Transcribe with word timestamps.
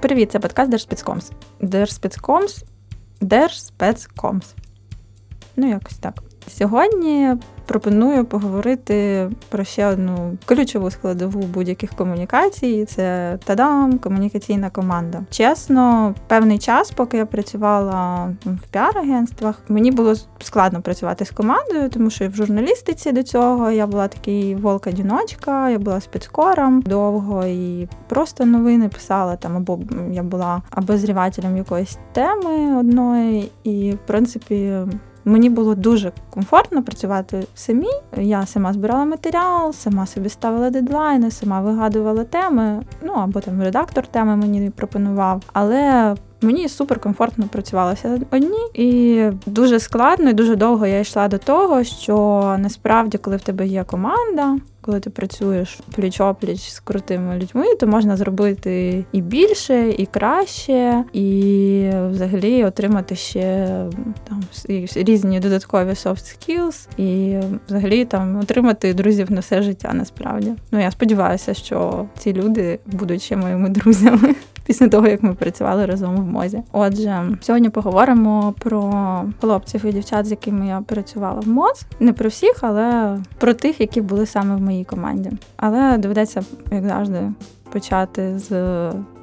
Привіт, 0.00 0.32
це 0.32 0.38
подкаст 0.38 0.70
Держспецкомс. 0.70 1.30
Держспецкомс. 1.60 2.64
Держспецкомс. 3.20 4.54
Ну, 5.56 5.68
якось 5.68 5.98
так. 5.98 6.22
Сьогодні 6.58 7.36
пропоную 7.70 8.24
поговорити 8.24 9.30
про 9.48 9.64
ще 9.64 9.86
одну 9.86 10.38
ключову 10.44 10.90
складову 10.90 11.40
будь-яких 11.40 11.90
комунікацій. 11.90 12.84
Це 12.84 13.38
тадам, 13.44 13.98
комунікаційна 13.98 14.70
команда. 14.70 15.22
Чесно, 15.30 16.14
певний 16.26 16.58
час, 16.58 16.90
поки 16.90 17.16
я 17.16 17.26
працювала 17.26 18.28
в 18.44 18.68
піар-агентствах, 18.72 19.54
мені 19.68 19.90
було 19.90 20.14
складно 20.38 20.82
працювати 20.82 21.24
з 21.24 21.30
командою, 21.30 21.88
тому 21.88 22.10
що 22.10 22.28
в 22.28 22.34
журналістиці 22.34 23.12
до 23.12 23.22
цього 23.22 23.70
я 23.70 23.86
була 23.86 24.08
такий 24.08 24.56
волк-одіночка, 24.56 25.70
я 25.70 25.78
була 25.78 26.00
спецкором 26.00 26.82
довго 26.82 27.46
і 27.46 27.88
просто 28.08 28.46
новини 28.46 28.88
писала 28.88 29.36
там, 29.36 29.56
або 29.56 29.78
я 30.12 30.22
була 30.22 30.62
обозрівателем 30.76 31.56
якоїсь 31.56 31.98
теми 32.12 32.78
одної, 32.78 33.50
і 33.64 33.92
в 33.92 33.98
принципі. 34.06 34.72
Мені 35.24 35.50
було 35.50 35.74
дуже 35.74 36.12
комфортно 36.30 36.82
працювати 36.82 37.46
самій. 37.54 38.00
Я 38.16 38.46
сама 38.46 38.72
збирала 38.72 39.04
матеріал, 39.04 39.72
сама 39.72 40.06
собі 40.06 40.28
ставила 40.28 40.70
дедлайни, 40.70 41.30
сама 41.30 41.60
вигадувала 41.60 42.24
теми. 42.24 42.82
Ну 43.02 43.12
або 43.12 43.40
там 43.40 43.62
редактор 43.62 44.06
теми 44.06 44.36
мені 44.36 44.70
пропонував. 44.70 45.42
Але 45.52 46.14
Мені 46.42 46.68
суперкомфортно 46.68 47.44
працювалося 47.52 48.20
одні, 48.30 48.58
і 48.74 49.22
дуже 49.46 49.80
складно 49.80 50.30
і 50.30 50.32
дуже 50.32 50.56
довго 50.56 50.86
я 50.86 50.98
йшла 50.98 51.28
до 51.28 51.38
того, 51.38 51.84
що 51.84 52.56
насправді, 52.58 53.18
коли 53.18 53.36
в 53.36 53.40
тебе 53.40 53.66
є 53.66 53.84
команда, 53.84 54.56
коли 54.80 55.00
ти 55.00 55.10
працюєш 55.10 55.80
пліч-опліч 55.98 56.70
з 56.70 56.80
крутими 56.80 57.36
людьми, 57.36 57.74
то 57.80 57.86
можна 57.86 58.16
зробити 58.16 59.04
і 59.12 59.20
більше, 59.20 59.90
і 59.90 60.06
краще, 60.06 61.04
і 61.12 61.90
взагалі 62.10 62.64
отримати 62.64 63.16
ще 63.16 63.66
там 64.28 64.42
різні 64.94 65.40
додаткові 65.40 65.88
soft 65.88 66.36
skills, 66.36 66.88
і 66.96 67.38
взагалі 67.68 68.04
там 68.04 68.38
отримати 68.40 68.94
друзів 68.94 69.32
на 69.32 69.40
все 69.40 69.62
життя. 69.62 69.92
Насправді, 69.94 70.52
ну 70.70 70.80
я 70.80 70.90
сподіваюся, 70.90 71.54
що 71.54 72.06
ці 72.18 72.32
люди 72.32 72.78
будуть 72.86 73.22
ще 73.22 73.36
моїми 73.36 73.68
друзями 73.68 74.34
після 74.70 74.88
того, 74.88 75.08
як 75.08 75.22
ми 75.22 75.34
працювали 75.34 75.86
разом 75.86 76.16
в 76.16 76.26
мозі. 76.26 76.62
Отже, 76.72 77.38
сьогодні 77.40 77.70
поговоримо 77.70 78.54
про 78.58 78.92
хлопців 79.40 79.84
і 79.84 79.92
дівчат, 79.92 80.26
з 80.26 80.30
якими 80.30 80.66
я 80.66 80.80
працювала 80.86 81.40
в 81.40 81.48
МОЗ. 81.48 81.84
Не 82.00 82.12
про 82.12 82.28
всіх, 82.28 82.58
але 82.60 83.18
про 83.38 83.54
тих, 83.54 83.80
які 83.80 84.00
були 84.00 84.26
саме 84.26 84.56
в 84.56 84.60
моїй 84.60 84.84
команді. 84.84 85.30
Але 85.56 85.98
доведеться, 85.98 86.42
як 86.72 86.88
завжди, 86.88 87.32
почати 87.72 88.38
з 88.38 88.52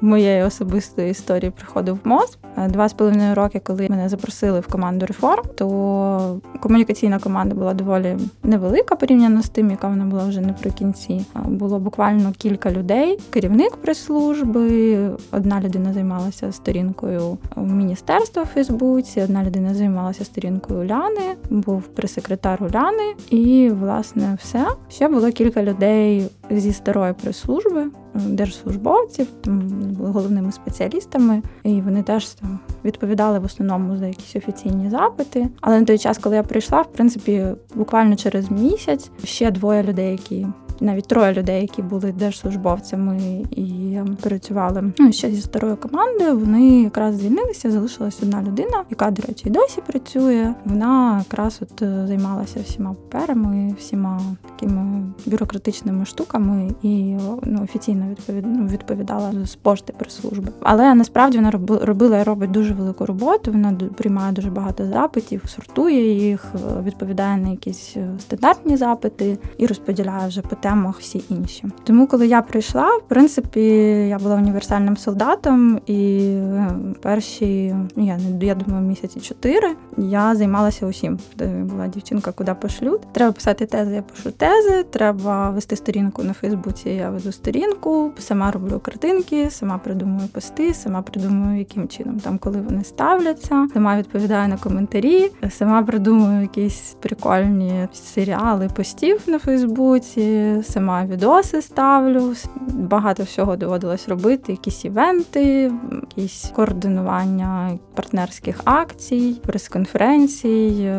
моєї 0.00 0.42
особистої 0.42 1.10
історії 1.10 1.50
приходу 1.50 1.94
в 2.04 2.08
МОЗ. 2.08 2.38
Два 2.68 2.88
з 2.88 2.92
половиною 2.92 3.34
роки, 3.34 3.60
коли 3.64 3.86
мене 3.90 4.08
запросили 4.08 4.60
в 4.60 4.66
команду 4.66 5.06
реформ, 5.06 5.42
то 5.54 6.40
комунікаційна 6.60 7.18
команда 7.18 7.54
була 7.54 7.74
доволі 7.74 8.16
невелика 8.42 8.96
порівняно 8.96 9.42
з 9.42 9.48
тим, 9.48 9.70
яка 9.70 9.88
вона 9.88 10.04
була 10.04 10.24
вже 10.24 10.40
наприкінці. 10.40 11.24
Було 11.44 11.78
буквально 11.78 12.32
кілька 12.38 12.70
людей. 12.70 13.18
Керівник 13.30 13.76
прес-служби, 13.76 14.98
одна 15.32 15.60
людина 15.60 15.92
займалася 15.92 16.52
сторінкою 16.52 17.38
міністерства 17.56 18.42
в 18.42 18.46
Фейсбуці, 18.46 19.22
одна 19.22 19.44
людина 19.44 19.74
займалася 19.74 20.24
сторінкою 20.24 20.80
Уляни, 20.80 21.36
був 21.50 21.82
прес-секретар 21.82 22.62
Уляни, 22.62 23.14
і 23.30 23.70
власне 23.70 24.38
все. 24.42 24.66
Ще 24.88 25.08
було 25.08 25.30
кілька 25.30 25.62
людей 25.62 26.30
зі 26.50 26.72
старої 26.72 27.12
прес-служби 27.12 27.86
держслужбовців, 28.14 29.26
були 29.44 30.10
головними 30.10 30.52
спеціалістами, 30.52 31.42
і 31.64 31.80
вони 31.80 32.02
теж 32.02 32.26
там 32.26 32.58
відповідали 32.84 33.38
в 33.38 33.44
основному 33.44 33.96
за 33.96 34.06
якісь 34.06 34.36
офіційні 34.36 34.90
запити. 34.90 35.48
Але 35.60 35.80
на 35.80 35.86
той 35.86 35.98
час, 35.98 36.18
коли 36.18 36.36
я 36.36 36.42
прийшла, 36.42 36.82
в 36.82 36.92
принципі, 36.92 37.46
буквально 37.74 38.16
через 38.16 38.50
місяць 38.50 39.10
ще 39.24 39.50
двоє 39.50 39.82
людей, 39.82 40.12
які 40.12 40.46
навіть 40.80 41.06
троє 41.06 41.32
людей, 41.32 41.60
які 41.60 41.82
були 41.82 42.12
держслужбовцями 42.12 43.44
і 43.50 43.98
працювали 44.20 44.92
ну, 44.98 45.12
ще 45.12 45.30
зі 45.30 45.40
старою 45.40 45.76
командою. 45.76 46.38
Вони 46.38 46.82
якраз 46.82 47.14
звільнилися. 47.14 47.70
Залишилась 47.70 48.22
одна 48.22 48.42
людина, 48.42 48.84
яка, 48.90 49.10
до 49.10 49.22
речі, 49.22 49.44
і 49.46 49.50
досі 49.50 49.80
працює. 49.86 50.54
Вона 50.64 51.18
якраз 51.18 51.58
от 51.62 51.82
е, 51.82 52.06
займалася 52.06 52.60
всіма 52.60 52.94
паперами, 52.94 53.74
всіма 53.78 54.20
такими 54.50 55.02
бюрократичними 55.26 56.04
штуками 56.04 56.70
і 56.82 57.16
ну, 57.42 57.62
офіційно 57.62 58.06
ну, 58.28 58.66
відповідала 58.66 59.32
з 59.46 59.54
пошти 59.54 59.94
прес-служби. 59.98 60.48
Але 60.60 60.94
насправді 60.94 61.38
вона 61.38 61.50
робила 61.82 62.18
і 62.18 62.22
робить 62.22 62.50
дуже 62.50 62.74
велику 62.74 63.06
роботу. 63.06 63.52
Вона 63.52 63.72
приймає 63.96 64.32
дуже 64.32 64.50
багато 64.50 64.86
запитів, 64.86 65.42
сортує 65.46 66.28
їх, 66.28 66.44
е, 66.54 66.82
відповідає 66.82 67.36
на 67.36 67.48
якісь 67.48 67.96
е, 67.96 68.08
стандартні 68.18 68.76
запити 68.76 69.38
і 69.58 69.66
розподіляє 69.66 70.28
вже 70.28 70.42
по 70.42 70.56
темах 70.68 70.98
всі 70.98 71.24
інші. 71.28 71.64
Тому, 71.84 72.06
коли 72.06 72.26
я 72.26 72.42
прийшла, 72.42 72.96
в 72.96 73.02
принципі, 73.08 73.60
я 74.08 74.18
була 74.18 74.34
універсальним 74.34 74.96
солдатом, 74.96 75.80
і 75.86 76.18
е, 76.30 76.70
перші 77.02 77.74
ну, 77.96 78.06
я 78.06 78.18
не 78.18 78.46
я 78.46 78.54
думаю, 78.54 78.86
місяці 78.86 79.20
чотири 79.20 79.68
я 79.98 80.34
займалася 80.34 80.86
усім. 80.86 81.18
Була 81.64 81.88
дівчинка, 81.88 82.32
куди 82.32 82.54
пошлють. 82.54 83.12
Треба 83.12 83.32
писати 83.32 83.66
тези, 83.66 83.94
я 83.94 84.02
пишу 84.02 84.30
тези. 84.30 84.82
Треба 84.90 85.50
вести 85.50 85.76
сторінку 85.76 86.22
на 86.22 86.32
Фейсбуці. 86.32 86.90
Я 86.90 87.10
веду 87.10 87.32
сторінку, 87.32 88.12
сама 88.18 88.50
роблю 88.50 88.80
картинки, 88.80 89.50
сама 89.50 89.78
придумую 89.78 90.28
пости, 90.28 90.74
сама 90.74 91.02
придумую, 91.02 91.58
яким 91.58 91.88
чином 91.88 92.20
там, 92.20 92.38
коли 92.38 92.60
вони 92.60 92.84
ставляться, 92.84 93.68
сама 93.74 93.98
відповідаю 93.98 94.48
на 94.48 94.56
коментарі, 94.56 95.30
сама 95.50 95.82
придумую 95.82 96.42
якісь 96.42 96.96
прикольні 97.00 97.88
серіали 97.92 98.68
постів 98.76 99.20
на 99.26 99.38
Фейсбуці 99.38 100.57
сама 100.62 101.06
відоси 101.06 101.62
ставлю. 101.62 102.34
Багато 102.68 103.22
всього 103.22 103.56
доводилось 103.56 104.08
робити, 104.08 104.52
якісь 104.52 104.84
івенти, 104.84 105.72
якісь 106.16 106.52
координування 106.56 107.78
партнерських 107.94 108.60
акцій, 108.64 109.40
прес-конференцій. 109.46 110.92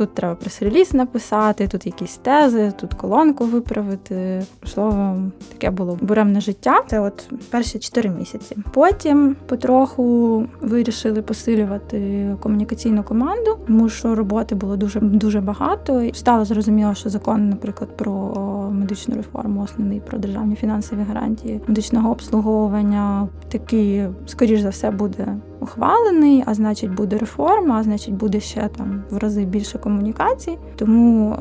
Тут 0.00 0.14
треба 0.14 0.34
прес-реліз 0.34 0.94
написати, 0.94 1.68
тут 1.68 1.86
якісь 1.86 2.16
тези, 2.16 2.72
тут 2.80 2.94
колонку 2.94 3.44
виправити. 3.44 4.42
Словом, 4.66 5.32
таке 5.52 5.70
було 5.70 5.98
буремне 6.00 6.40
життя. 6.40 6.82
Це 6.86 7.00
от 7.00 7.28
перші 7.50 7.78
чотири 7.78 8.10
місяці. 8.10 8.56
Потім 8.72 9.36
потроху 9.46 10.46
вирішили 10.60 11.22
посилювати 11.22 12.28
комунікаційну 12.40 13.02
команду, 13.02 13.58
тому 13.66 13.88
що 13.88 14.14
роботи 14.14 14.54
було 14.54 14.76
дуже 14.76 15.00
дуже 15.00 15.40
багато. 15.40 16.10
Стало 16.12 16.44
зрозуміло, 16.44 16.94
що 16.94 17.08
закон, 17.08 17.48
наприклад, 17.48 17.96
про 17.96 18.12
медичну 18.72 19.14
реформу, 19.14 19.62
основний 19.62 20.00
про 20.00 20.18
державні 20.18 20.56
фінансові 20.56 21.00
гарантії 21.08 21.60
медичного 21.66 22.10
обслуговування, 22.10 23.28
такий, 23.48 24.04
скоріш 24.26 24.60
за 24.60 24.68
все, 24.68 24.90
буде 24.90 25.36
ухвалений, 25.60 26.44
а 26.46 26.54
значить, 26.54 26.90
буде 26.90 27.18
реформа, 27.18 27.76
а 27.78 27.82
значить, 27.82 28.14
буде 28.14 28.40
ще 28.40 28.68
там 28.76 29.02
в 29.10 29.18
рази 29.18 29.44
більше 29.44 29.78
комунікацій. 29.78 30.58
Тому, 30.76 31.32
е, 31.32 31.36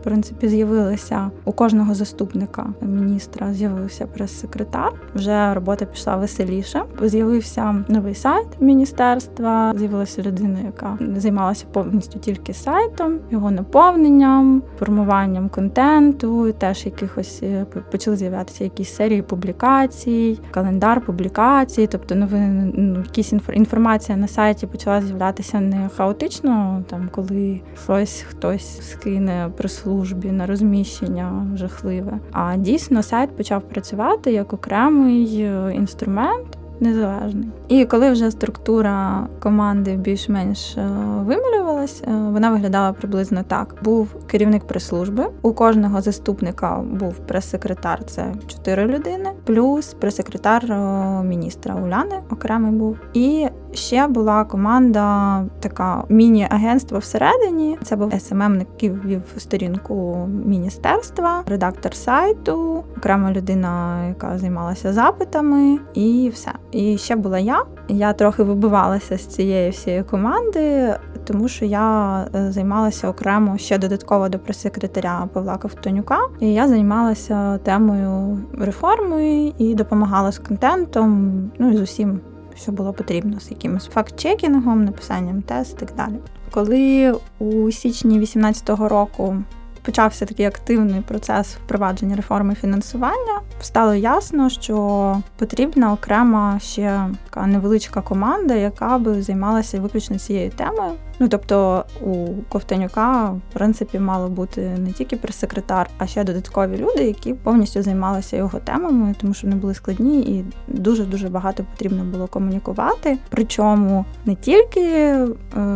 в 0.00 0.04
принципі, 0.04 0.48
з'явилися 0.48 1.30
у 1.44 1.52
кожного 1.52 1.94
заступника 1.94 2.66
міністра 2.82 3.54
з'явився 3.54 4.06
прес-секретар. 4.06 4.92
Вже 5.14 5.54
робота 5.54 5.84
пішла 5.84 6.16
веселіше. 6.16 6.82
З'явився 7.02 7.84
новий 7.88 8.14
сайт 8.14 8.46
міністерства. 8.60 9.74
З'явилася 9.76 10.22
людина, 10.22 10.58
яка 10.66 10.98
займалася 11.16 11.66
повністю 11.72 12.18
тільки 12.18 12.54
сайтом, 12.54 13.18
його 13.30 13.50
наповненням, 13.50 14.62
формуванням 14.78 15.48
контенту. 15.48 16.52
Теж 16.52 16.86
якихось 16.86 17.40
е, 17.42 17.66
почали 17.90 18.16
з'являтися 18.16 18.64
якісь 18.64 18.94
серії 18.94 19.22
публікацій, 19.22 20.38
календар 20.50 21.00
публікацій, 21.00 21.86
тобто 21.86 22.14
новини, 22.14 22.72
ну, 22.74 22.98
якісь 22.98 23.32
інформації 23.32 23.59
інформація 23.60 24.18
на 24.18 24.28
сайті 24.28 24.66
почала 24.66 25.00
з'являтися 25.00 25.60
не 25.60 25.88
хаотично, 25.96 26.82
там 26.90 27.08
коли 27.12 27.60
щось 27.84 28.24
хтось 28.28 28.90
скине 28.90 29.50
при 29.56 29.68
службі 29.68 30.32
на 30.32 30.46
розміщення 30.46 31.46
жахливе. 31.54 32.18
А 32.32 32.56
дійсно 32.56 33.02
сайт 33.02 33.36
почав 33.36 33.62
працювати 33.62 34.32
як 34.32 34.52
окремий 34.52 35.40
е, 35.40 35.72
інструмент 35.74 36.58
незалежний. 36.80 37.48
І 37.68 37.84
коли 37.84 38.10
вже 38.10 38.30
структура 38.30 39.26
команди 39.40 39.96
більш-менш 39.96 40.76
е, 40.76 40.88
вималювалась, 41.26 42.02
е, 42.06 42.10
вона 42.10 42.50
виглядала 42.50 42.92
приблизно 42.92 43.42
так: 43.42 43.74
був 43.82 44.26
керівник 44.26 44.64
прес-служби, 44.64 45.26
у 45.42 45.52
кожного 45.52 46.00
заступника 46.00 46.84
був 46.92 47.14
прес-секретар, 47.14 48.04
це 48.04 48.34
чотири 48.46 48.86
людини, 48.86 49.30
плюс 49.50 49.94
прес-секретар 49.94 50.72
е, 50.72 50.76
міністра 51.22 51.74
Уляни 51.74 52.22
окремий 52.30 52.72
був, 52.72 52.96
і 53.14 53.48
Ще 53.72 54.06
була 54.06 54.44
команда, 54.44 55.44
така 55.60 56.04
міні-агентство 56.08 56.98
всередині. 56.98 57.78
Це 57.82 57.96
був 57.96 58.12
СММник, 58.20 58.68
який 58.72 58.90
вів 58.90 59.22
сторінку 59.36 60.28
міністерства, 60.46 61.42
редактор 61.46 61.94
сайту, 61.94 62.84
окрема 62.96 63.32
людина, 63.32 64.04
яка 64.08 64.38
займалася 64.38 64.92
запитами, 64.92 65.78
і 65.94 66.30
все. 66.34 66.52
І 66.72 66.98
ще 66.98 67.16
була 67.16 67.38
я. 67.38 67.64
Я 67.88 68.12
трохи 68.12 68.42
вибивалася 68.42 69.18
з 69.18 69.26
цієї 69.26 69.70
всієї 69.70 70.02
команди, 70.02 70.94
тому 71.30 71.48
що 71.48 71.64
я 71.64 72.26
е, 72.34 72.52
займалася 72.52 73.08
окремо 73.08 73.58
ще 73.58 73.78
додатково 73.78 74.28
до 74.28 74.38
прес-секретаря 74.38 75.28
Павла 75.32 75.56
Ковтонюка. 75.56 76.18
І 76.40 76.52
я 76.52 76.68
займалася 76.68 77.58
темою 77.58 78.38
реформи 78.58 79.52
і 79.58 79.74
допомагала 79.74 80.32
з 80.32 80.38
контентом, 80.38 81.50
ну 81.58 81.70
і 81.72 81.76
з 81.76 81.80
усім 81.80 82.20
що 82.56 82.72
було 82.72 82.92
потрібно 82.92 83.40
з 83.40 83.50
якимось 83.50 83.90
факт-чекінгом, 83.94 84.74
написанням 84.74 85.42
тест 85.42 85.82
і 85.82 85.86
так 85.86 85.96
далі. 85.96 86.20
Коли 86.50 87.14
у 87.38 87.70
січні 87.70 88.18
2018 88.18 88.70
року 88.70 89.36
почався 89.82 90.26
такий 90.26 90.46
активний 90.46 91.00
процес 91.00 91.54
впровадження 91.64 92.16
реформи 92.16 92.54
фінансування, 92.54 93.40
стало 93.60 93.94
ясно, 93.94 94.48
що 94.48 95.16
потрібна 95.38 95.92
окрема 95.92 96.58
ще 96.58 97.00
така 97.30 97.46
невеличка 97.46 98.00
команда, 98.02 98.54
яка 98.54 98.98
би 98.98 99.22
займалася 99.22 99.80
виключно 99.80 100.18
цією 100.18 100.50
темою. 100.50 100.92
Ну 101.22 101.28
тобто 101.28 101.84
у 102.00 102.26
Ковтанюка, 102.48 103.30
в 103.30 103.40
принципі, 103.52 103.98
мало 103.98 104.28
бути 104.28 104.60
не 104.78 104.92
тільки 104.92 105.16
прес-секретар, 105.16 105.90
а 105.98 106.06
ще 106.06 106.24
додаткові 106.24 106.76
люди, 106.76 107.04
які 107.04 107.34
повністю 107.34 107.82
займалися 107.82 108.36
його 108.36 108.58
темами, 108.58 109.14
тому 109.20 109.34
що 109.34 109.46
вони 109.46 109.60
були 109.60 109.74
складні 109.74 110.20
і 110.20 110.44
дуже 110.68 111.04
дуже 111.04 111.28
багато 111.28 111.64
потрібно 111.64 112.04
було 112.04 112.26
комунікувати. 112.26 113.18
Причому 113.28 114.04
не 114.26 114.34
тільки 114.34 114.80
е, 114.80 115.28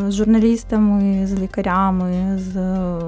з 0.09 0.13
журналістами, 0.13 1.27
з 1.27 1.35
лікарями, 1.35 2.39
з 2.39 2.57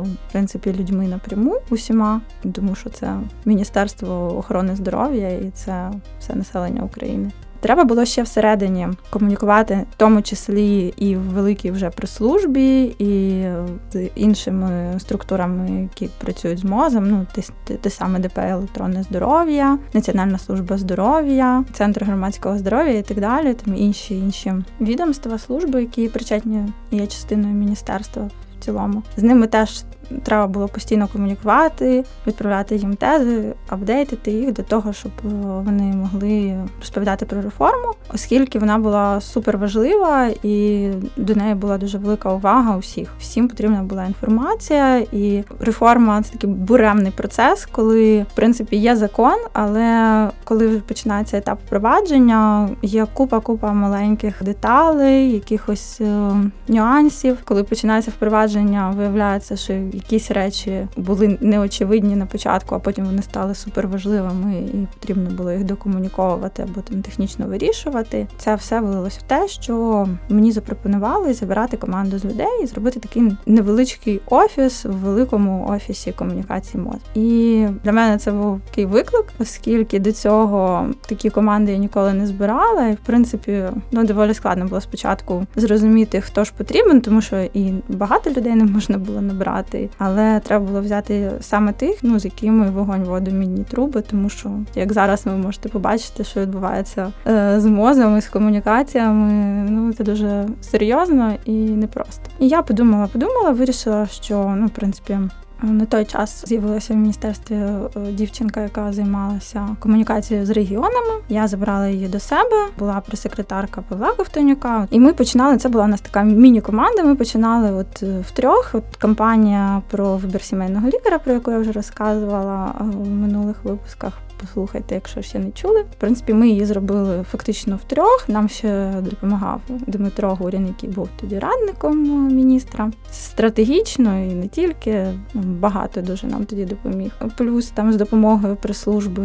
в 0.01 0.33
принципі 0.33 0.73
людьми 0.73 1.09
напряму 1.09 1.57
усіма, 1.71 2.21
тому 2.53 2.75
що 2.75 2.91
це 2.91 3.17
Міністерство 3.45 4.39
охорони 4.39 4.77
здоров'я 4.77 5.29
і 5.29 5.51
це 5.55 5.91
все 6.19 6.35
населення 6.35 6.83
України. 6.83 7.31
Треба 7.67 7.85
було 7.85 8.05
ще 8.05 8.23
всередині 8.23 8.89
комунікувати, 9.11 9.87
в 9.93 9.97
тому 9.97 10.23
числі 10.23 10.95
і 10.97 11.17
в 11.17 11.21
великій 11.21 11.71
вже 11.71 11.91
прес-службі, 11.91 12.83
і 12.99 13.45
з 13.93 14.09
іншими 14.15 14.95
структурами, 14.99 15.83
які 15.83 16.09
працюють 16.19 16.59
з 16.59 16.65
мозом. 16.65 17.11
Ну 17.11 17.27
те, 17.35 17.75
те 17.75 17.91
саме 17.91 18.19
ДП 18.19 18.39
електронне 18.39 19.03
здоров'я, 19.03 19.79
Національна 19.93 20.39
служба 20.39 20.79
здоров'я, 20.79 21.65
центр 21.73 22.05
громадського 22.05 22.59
здоров'я 22.59 22.99
і 22.99 23.03
так 23.03 23.21
далі. 23.21 23.55
Там 23.55 23.77
інші 23.77 24.19
інші 24.19 24.53
відомства, 24.81 25.39
служби, 25.39 25.81
які 25.81 26.09
причетні 26.09 26.73
є 26.91 27.07
частиною 27.07 27.55
міністерства 27.55 28.31
в 28.61 28.65
цілому. 28.65 29.03
З 29.17 29.23
ними 29.23 29.47
теж 29.47 29.83
треба 30.23 30.47
було 30.47 30.69
постійно 30.69 31.09
комунікувати, 31.09 32.05
відправляти 32.27 32.77
їм 32.77 32.97
тези, 32.97 33.55
апдейтити 33.69 34.31
їх 34.31 34.53
для 34.53 34.63
того, 34.63 34.93
щоб 34.93 35.13
е, 35.25 35.29
вони 35.65 35.83
могли 35.83 36.59
розповідати 36.81 37.27
про 37.27 37.43
реформу, 37.43 37.95
оскільки 38.15 38.59
вона 38.59 38.79
була 38.79 39.21
супер 39.21 39.59
важлива 39.59 40.31
і 40.43 40.89
до 41.17 41.35
неї 41.35 41.55
була 41.55 41.79
дуже 41.79 41.99
велика 41.99 42.33
увага 42.33 42.77
усіх. 42.77 43.09
Всім 43.21 43.49
потрібна 43.49 43.83
була 43.83 44.05
інформація, 44.05 44.99
і 44.99 45.45
реформа 45.61 46.23
це 46.23 46.33
такий 46.33 46.51
буремний 46.51 47.13
процес, 47.13 47.67
коли 47.67 48.23
в 48.23 48.37
принципі 48.37 48.77
є 48.77 48.97
закон, 48.97 49.37
але 49.53 50.31
коли 50.45 50.69
вже 50.69 50.81
починається 50.81 51.39
етап 51.39 51.59
впровадження, 51.67 52.69
є 52.83 53.07
купа-купа 53.15 53.73
маленьких 53.73 54.43
деталей, 54.43 55.33
якихось 55.33 56.01
е, 56.01 56.33
нюансів. 56.69 57.39
Коли 57.45 57.65
починається 57.65 58.11
впровадження, 58.11 58.95
виявляється, 58.97 59.57
що 59.57 59.73
якісь 59.97 60.31
речі 60.31 60.87
були 60.97 61.39
неочевидні 61.41 62.17
на 62.17 62.27
початку, 62.27 62.75
а 62.75 62.79
потім 62.79 63.05
вони 63.05 63.23
стали 63.23 63.55
суперважливими, 63.55 64.55
і 64.55 64.87
потрібно 65.01 65.31
було 65.31 65.53
їх 65.53 65.65
докомуніковувати 65.65 66.63
або 66.63 66.81
там 66.81 67.03
технічно 67.03 67.47
вирішувати. 67.47 68.27
Це 68.39 68.55
все 68.55 68.81
вилилося 68.81 69.19
в 69.21 69.29
те, 69.29 69.49
що 69.49 70.07
мені 70.29 70.53
запропонували 70.53 71.35
забирати 71.35 71.77
команду 71.77 72.19
з 72.19 72.25
людей 72.25 72.63
і 72.63 72.67
зробити 72.67 73.01
такий 73.01 73.33
невеличкий 73.47 74.21
офіс 74.27 74.85
в 74.85 74.91
великому 74.91 75.69
офісі 75.69 76.13
комунікації 76.13 76.83
МОЗ. 76.83 77.01
І 77.15 77.67
для 77.85 77.93
мене 77.93 78.19
це 78.19 78.33
був 78.33 78.61
такий 78.71 78.87
виклик, 78.87 79.25
оскільки 79.39 79.99
до 79.99 80.13
цього 80.13 80.87
такі 81.09 81.31
команди 81.31 81.73
я 81.73 81.79
ніколи 81.79 82.13
не 82.13 82.27
збирала. 82.27 82.89
І 82.89 82.95
в 82.95 83.01
принципі, 83.07 83.63
ну 83.93 84.05
доволі 84.05 84.35
складно 84.35 84.67
було 84.67 84.81
спочатку 84.81 85.47
зрозуміти, 85.57 86.21
хто 86.21 86.45
ж 86.45 86.53
потрібен, 86.57 87.01
тому 87.01 87.21
що 87.21 87.41
і 87.55 87.75
багато 87.89 88.31
людей 88.31 88.55
не 88.55 88.65
можна 88.65 88.99
було 88.99 89.21
набрати 89.21 89.86
але 89.99 90.41
треба 90.41 90.65
було 90.65 90.81
взяти 90.81 91.31
саме 91.41 91.73
тих, 91.73 91.99
ну 92.03 92.19
з 92.19 92.25
якими 92.25 92.71
вогонь 92.71 93.05
воду 93.05 93.31
мідні 93.31 93.65
труби, 93.65 94.03
тому 94.03 94.29
що 94.29 94.51
як 94.75 94.93
зараз 94.93 95.27
ви 95.27 95.33
можете 95.33 95.69
побачити, 95.69 96.25
що 96.25 96.41
відбувається 96.41 97.13
е, 97.27 97.61
з 97.61 97.67
мозом 97.67 98.19
і 98.19 98.21
з 98.21 98.29
комунікаціями. 98.29 99.33
Ну 99.71 99.93
це 99.93 100.05
дуже 100.05 100.47
серйозно 100.61 101.35
і 101.45 101.53
непросто. 101.53 102.23
І 102.39 102.49
я 102.49 102.63
подумала, 102.63 103.07
подумала, 103.07 103.51
вирішила, 103.51 104.07
що 104.07 104.55
ну 104.57 104.67
в 104.67 104.71
принципі. 104.71 105.19
На 105.63 105.87
той 105.87 106.05
час 106.05 106.45
з'явилася 106.47 106.95
в 106.95 106.97
міністерстві 106.97 107.55
е, 107.55 107.89
дівчинка, 108.13 108.61
яка 108.61 108.93
займалася 108.93 109.69
комунікацією 109.81 110.47
з 110.47 110.51
регіонами. 110.51 111.15
Я 111.29 111.49
забрала 111.49 111.89
її 111.89 112.09
до 112.09 112.21
себе, 112.21 112.67
була 112.79 113.03
прес-секретарка 113.07 113.83
Павла 113.89 114.13
Ковтонюка. 114.13 114.87
І 114.91 115.01
ми 115.01 115.13
починали. 115.13 115.57
Це 115.57 115.69
була 115.69 115.85
у 115.85 115.89
нас 115.89 116.01
така 116.01 116.23
міні-команда. 116.23 117.03
Ми 117.03 117.15
починали 117.15 117.73
от 117.73 118.03
втрьох. 118.03 118.27
в 118.27 118.31
трьох. 118.31 118.71
От 118.73 118.97
кампанія 118.99 119.83
про 119.91 120.17
вибір 120.17 120.43
сімейного 120.43 120.89
лікаря, 120.89 121.19
про 121.19 121.33
яку 121.33 121.51
я 121.51 121.59
вже 121.59 121.73
розказувала 121.73 122.75
е, 122.81 122.85
в 122.85 123.09
минулих 123.09 123.57
випусках 123.65 124.13
послухайте, 124.41 124.95
якщо 124.95 125.23
ще 125.23 125.39
не 125.39 125.51
чули. 125.51 125.83
В 125.83 125.95
принципі, 125.95 126.35
ми 126.35 126.49
її 126.49 126.65
зробили 126.65 127.25
фактично 127.31 127.77
втрьох. 127.77 128.25
Нам 128.29 128.49
ще 128.49 128.93
допомагав 129.03 129.61
Дмитро 129.69 130.35
Гурін, 130.35 130.67
який 130.67 130.89
був 130.91 131.09
тоді 131.21 131.39
радником 131.39 132.27
міністра. 132.35 132.91
Стратегічно 133.13 134.25
і 134.25 134.35
не 134.35 134.49
тільки 134.49 135.07
ну, 135.35 135.43
багато 135.43 136.01
дуже 136.01 136.27
нам 136.27 136.45
тоді 136.45 136.65
допоміг. 136.65 137.13
Плюс 137.37 137.67
там 137.67 137.93
з 137.93 137.97
допомогою 137.97 138.57
прес-служби 138.57 139.23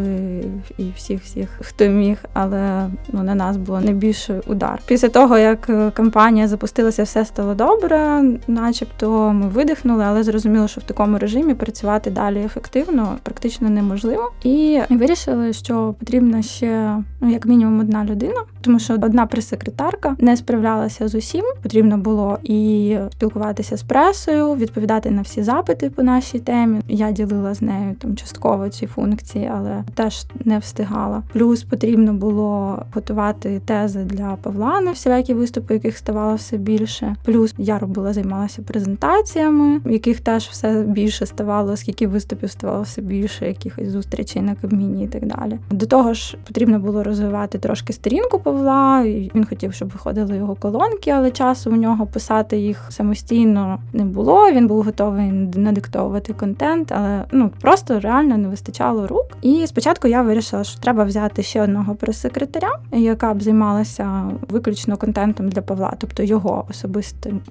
і 0.77 0.83
всіх, 0.95 1.23
всіх, 1.23 1.49
хто 1.61 1.85
міг, 1.85 2.17
але 2.33 2.87
ну 3.11 3.23
на 3.23 3.35
нас 3.35 3.57
було 3.57 3.81
найбільший 3.81 4.39
удар. 4.47 4.81
Після 4.85 5.09
того 5.09 5.37
як 5.37 5.69
кампанія 5.93 6.47
запустилася, 6.47 7.03
все 7.03 7.25
стало 7.25 7.53
добре, 7.53 8.23
начебто 8.47 9.33
ми 9.33 9.47
видихнули, 9.47 10.03
але 10.03 10.23
зрозуміло, 10.23 10.67
що 10.67 10.81
в 10.81 10.83
такому 10.83 11.17
режимі 11.17 11.53
працювати 11.53 12.09
далі 12.09 12.43
ефективно 12.45 13.17
практично 13.23 13.69
неможливо. 13.69 14.31
І 14.43 14.81
вирішили, 15.01 15.53
що 15.53 15.95
потрібна 15.99 16.41
ще 16.41 16.97
ну 17.21 17.31
як 17.31 17.45
мінімум 17.45 17.79
одна 17.79 18.05
людина, 18.05 18.43
тому 18.61 18.79
що 18.79 18.93
одна 18.93 19.25
прес-секретарка 19.25 20.15
не 20.19 20.37
справлялася 20.37 21.07
з 21.07 21.15
усім. 21.15 21.45
Потрібно 21.63 21.97
було 21.97 22.37
і 22.43 22.97
спілкуватися 23.11 23.77
з 23.77 23.83
пресою, 23.83 24.55
відповідати 24.55 25.11
на 25.11 25.21
всі 25.21 25.43
запити 25.43 25.89
по 25.89 26.03
нашій 26.03 26.39
темі. 26.39 26.81
Я 26.87 27.11
ділила 27.11 27.53
з 27.53 27.61
нею 27.61 27.95
там 27.99 28.15
частково 28.15 28.69
ці 28.69 28.87
функції, 28.87 29.51
але 29.55 29.83
теж 29.93 30.25
не 30.45 30.59
встигала. 30.59 31.23
Плюс 31.33 31.63
потрібно 31.63 32.13
було 32.13 32.79
готувати 32.93 33.61
тези 33.65 34.03
для 34.03 34.37
Павла 34.41 34.81
на 34.81 34.91
всілякі 34.91 35.33
виступи, 35.33 35.73
яких 35.73 35.97
ставало 35.97 36.35
все 36.35 36.57
більше. 36.57 37.15
Плюс 37.25 37.53
я 37.57 37.79
робила, 37.79 38.13
займалася 38.13 38.61
презентаціями, 38.61 39.81
яких 39.85 40.19
теж 40.19 40.47
все 40.47 40.83
більше 40.87 41.25
ставало, 41.25 41.71
оскільки 41.71 42.07
виступів 42.07 42.51
ставало 42.51 42.83
все 42.83 43.01
більше, 43.01 43.47
якихось 43.47 43.89
зустрічей 43.89 44.41
на 44.41 44.55
кабміні 44.55 44.90
і 44.99 45.07
так 45.07 45.25
далі. 45.25 45.59
До 45.69 45.85
того 45.85 46.13
ж, 46.13 46.37
потрібно 46.47 46.79
було 46.79 47.03
розвивати 47.03 47.57
трошки 47.57 47.93
сторінку 47.93 48.39
Павла. 48.39 49.03
Він 49.05 49.45
хотів, 49.45 49.73
щоб 49.73 49.89
виходили 49.89 50.37
його 50.37 50.55
колонки, 50.55 51.11
але 51.11 51.31
часу 51.31 51.71
у 51.71 51.75
нього 51.75 52.05
писати 52.05 52.57
їх 52.57 52.85
самостійно 52.89 53.79
не 53.93 54.05
було. 54.05 54.51
Він 54.51 54.67
був 54.67 54.83
готовий 54.83 55.31
надиктовувати 55.55 56.33
контент, 56.33 56.91
але 56.91 57.23
ну 57.31 57.51
просто 57.61 57.99
реально 57.99 58.37
не 58.37 58.47
вистачало 58.47 59.07
рук. 59.07 59.25
І 59.41 59.67
спочатку 59.67 60.07
я 60.07 60.21
вирішила, 60.21 60.63
що 60.63 60.79
треба 60.79 61.03
взяти 61.03 61.43
ще 61.43 61.61
одного 61.61 61.95
прес-секретаря, 61.95 62.71
яка 62.91 63.33
б 63.33 63.41
займалася 63.41 64.23
виключно 64.49 64.97
контентом 64.97 65.49
для 65.49 65.61
Павла, 65.61 65.93
тобто 65.97 66.23
його 66.23 66.65
особистим 66.69 67.41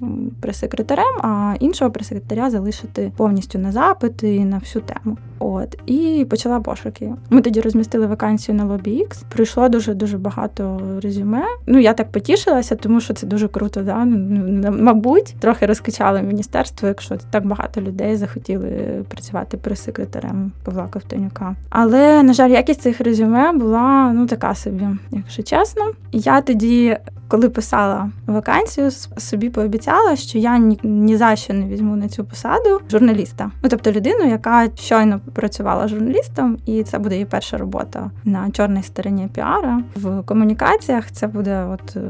прес-секретарем, 0.40 1.20
а 1.22 1.54
іншого 1.60 1.90
прес-секретаря 1.90 2.50
залишити 2.50 3.12
повністю 3.16 3.58
на 3.58 3.72
запити 3.72 4.34
і 4.34 4.44
на 4.44 4.58
всю 4.58 4.84
тему. 4.84 5.16
От 5.38 5.78
і 5.86 6.26
почала 6.30 6.60
пошуки. 6.60 7.12
Ми 7.30 7.40
тоді 7.40 7.60
розмістили 7.60 8.06
вакансію 8.06 8.54
на 8.54 8.64
LobbyX. 8.64 9.22
Прийшло 9.28 9.68
дуже 9.68 9.94
дуже 9.94 10.18
багато 10.18 10.80
резюме. 11.02 11.42
Ну 11.66 11.78
я 11.78 11.92
так 11.92 12.12
потішилася, 12.12 12.76
тому 12.76 13.00
що 13.00 13.14
це 13.14 13.26
дуже 13.26 13.48
круто. 13.48 13.82
Да? 13.82 14.04
Ну, 14.04 14.76
мабуть, 14.78 15.34
трохи 15.40 15.66
розкачали 15.66 16.22
міністерство, 16.22 16.88
якщо 16.88 17.16
так 17.30 17.46
багато 17.46 17.80
людей 17.80 18.16
захотіли 18.16 19.04
працювати 19.08 19.56
прес-секретарем 19.56 20.52
Павла 20.64 20.88
Ковтонюка. 20.90 21.56
Але 21.70 22.22
на 22.22 22.32
жаль, 22.32 22.50
якість 22.50 22.82
цих 22.82 23.00
резюме 23.00 23.52
була 23.52 24.12
ну 24.12 24.26
така 24.26 24.54
собі, 24.54 24.86
якщо 25.12 25.42
чесно. 25.42 25.84
Я 26.12 26.40
тоді 26.40 26.96
коли 27.30 27.48
писала 27.48 28.10
вакансію, 28.26 28.90
собі 29.16 29.50
пообіцяла, 29.50 30.16
що 30.16 30.38
я 30.38 30.58
ні, 30.58 30.80
ні 30.82 31.16
за 31.16 31.36
що 31.36 31.54
не 31.54 31.66
візьму 31.66 31.96
на 31.96 32.08
цю 32.08 32.24
посаду 32.24 32.80
журналіста. 32.90 33.50
Ну 33.62 33.68
тобто 33.70 33.92
людину, 33.92 34.24
яка 34.24 34.68
щойно 34.74 35.20
працювала 35.32 35.88
журналістом, 35.88 36.58
і 36.66 36.82
це 36.82 36.98
буде 36.98 37.18
її 37.20 37.30
перша 37.30 37.56
робота 37.56 38.10
на 38.24 38.50
чорній 38.50 38.82
стороні 38.82 39.28
піара 39.34 39.82
в 39.96 40.22
комунікаціях. 40.22 41.10
Це 41.12 41.26
буде 41.26 41.64
от 41.64 41.96
е, 41.96 42.00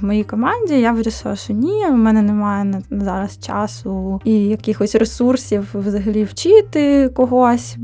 в 0.00 0.04
моїй 0.04 0.24
команді. 0.24 0.80
Я 0.80 0.92
вирішила, 0.92 1.36
що 1.36 1.52
ні, 1.52 1.86
в 1.86 1.96
мене 1.96 2.22
немає 2.22 2.82
зараз 2.90 3.38
часу 3.38 4.20
і 4.24 4.34
якихось 4.34 4.94
ресурсів 4.94 5.68
взагалі 5.74 6.24
вчити 6.24 7.08
когось, 7.08 7.76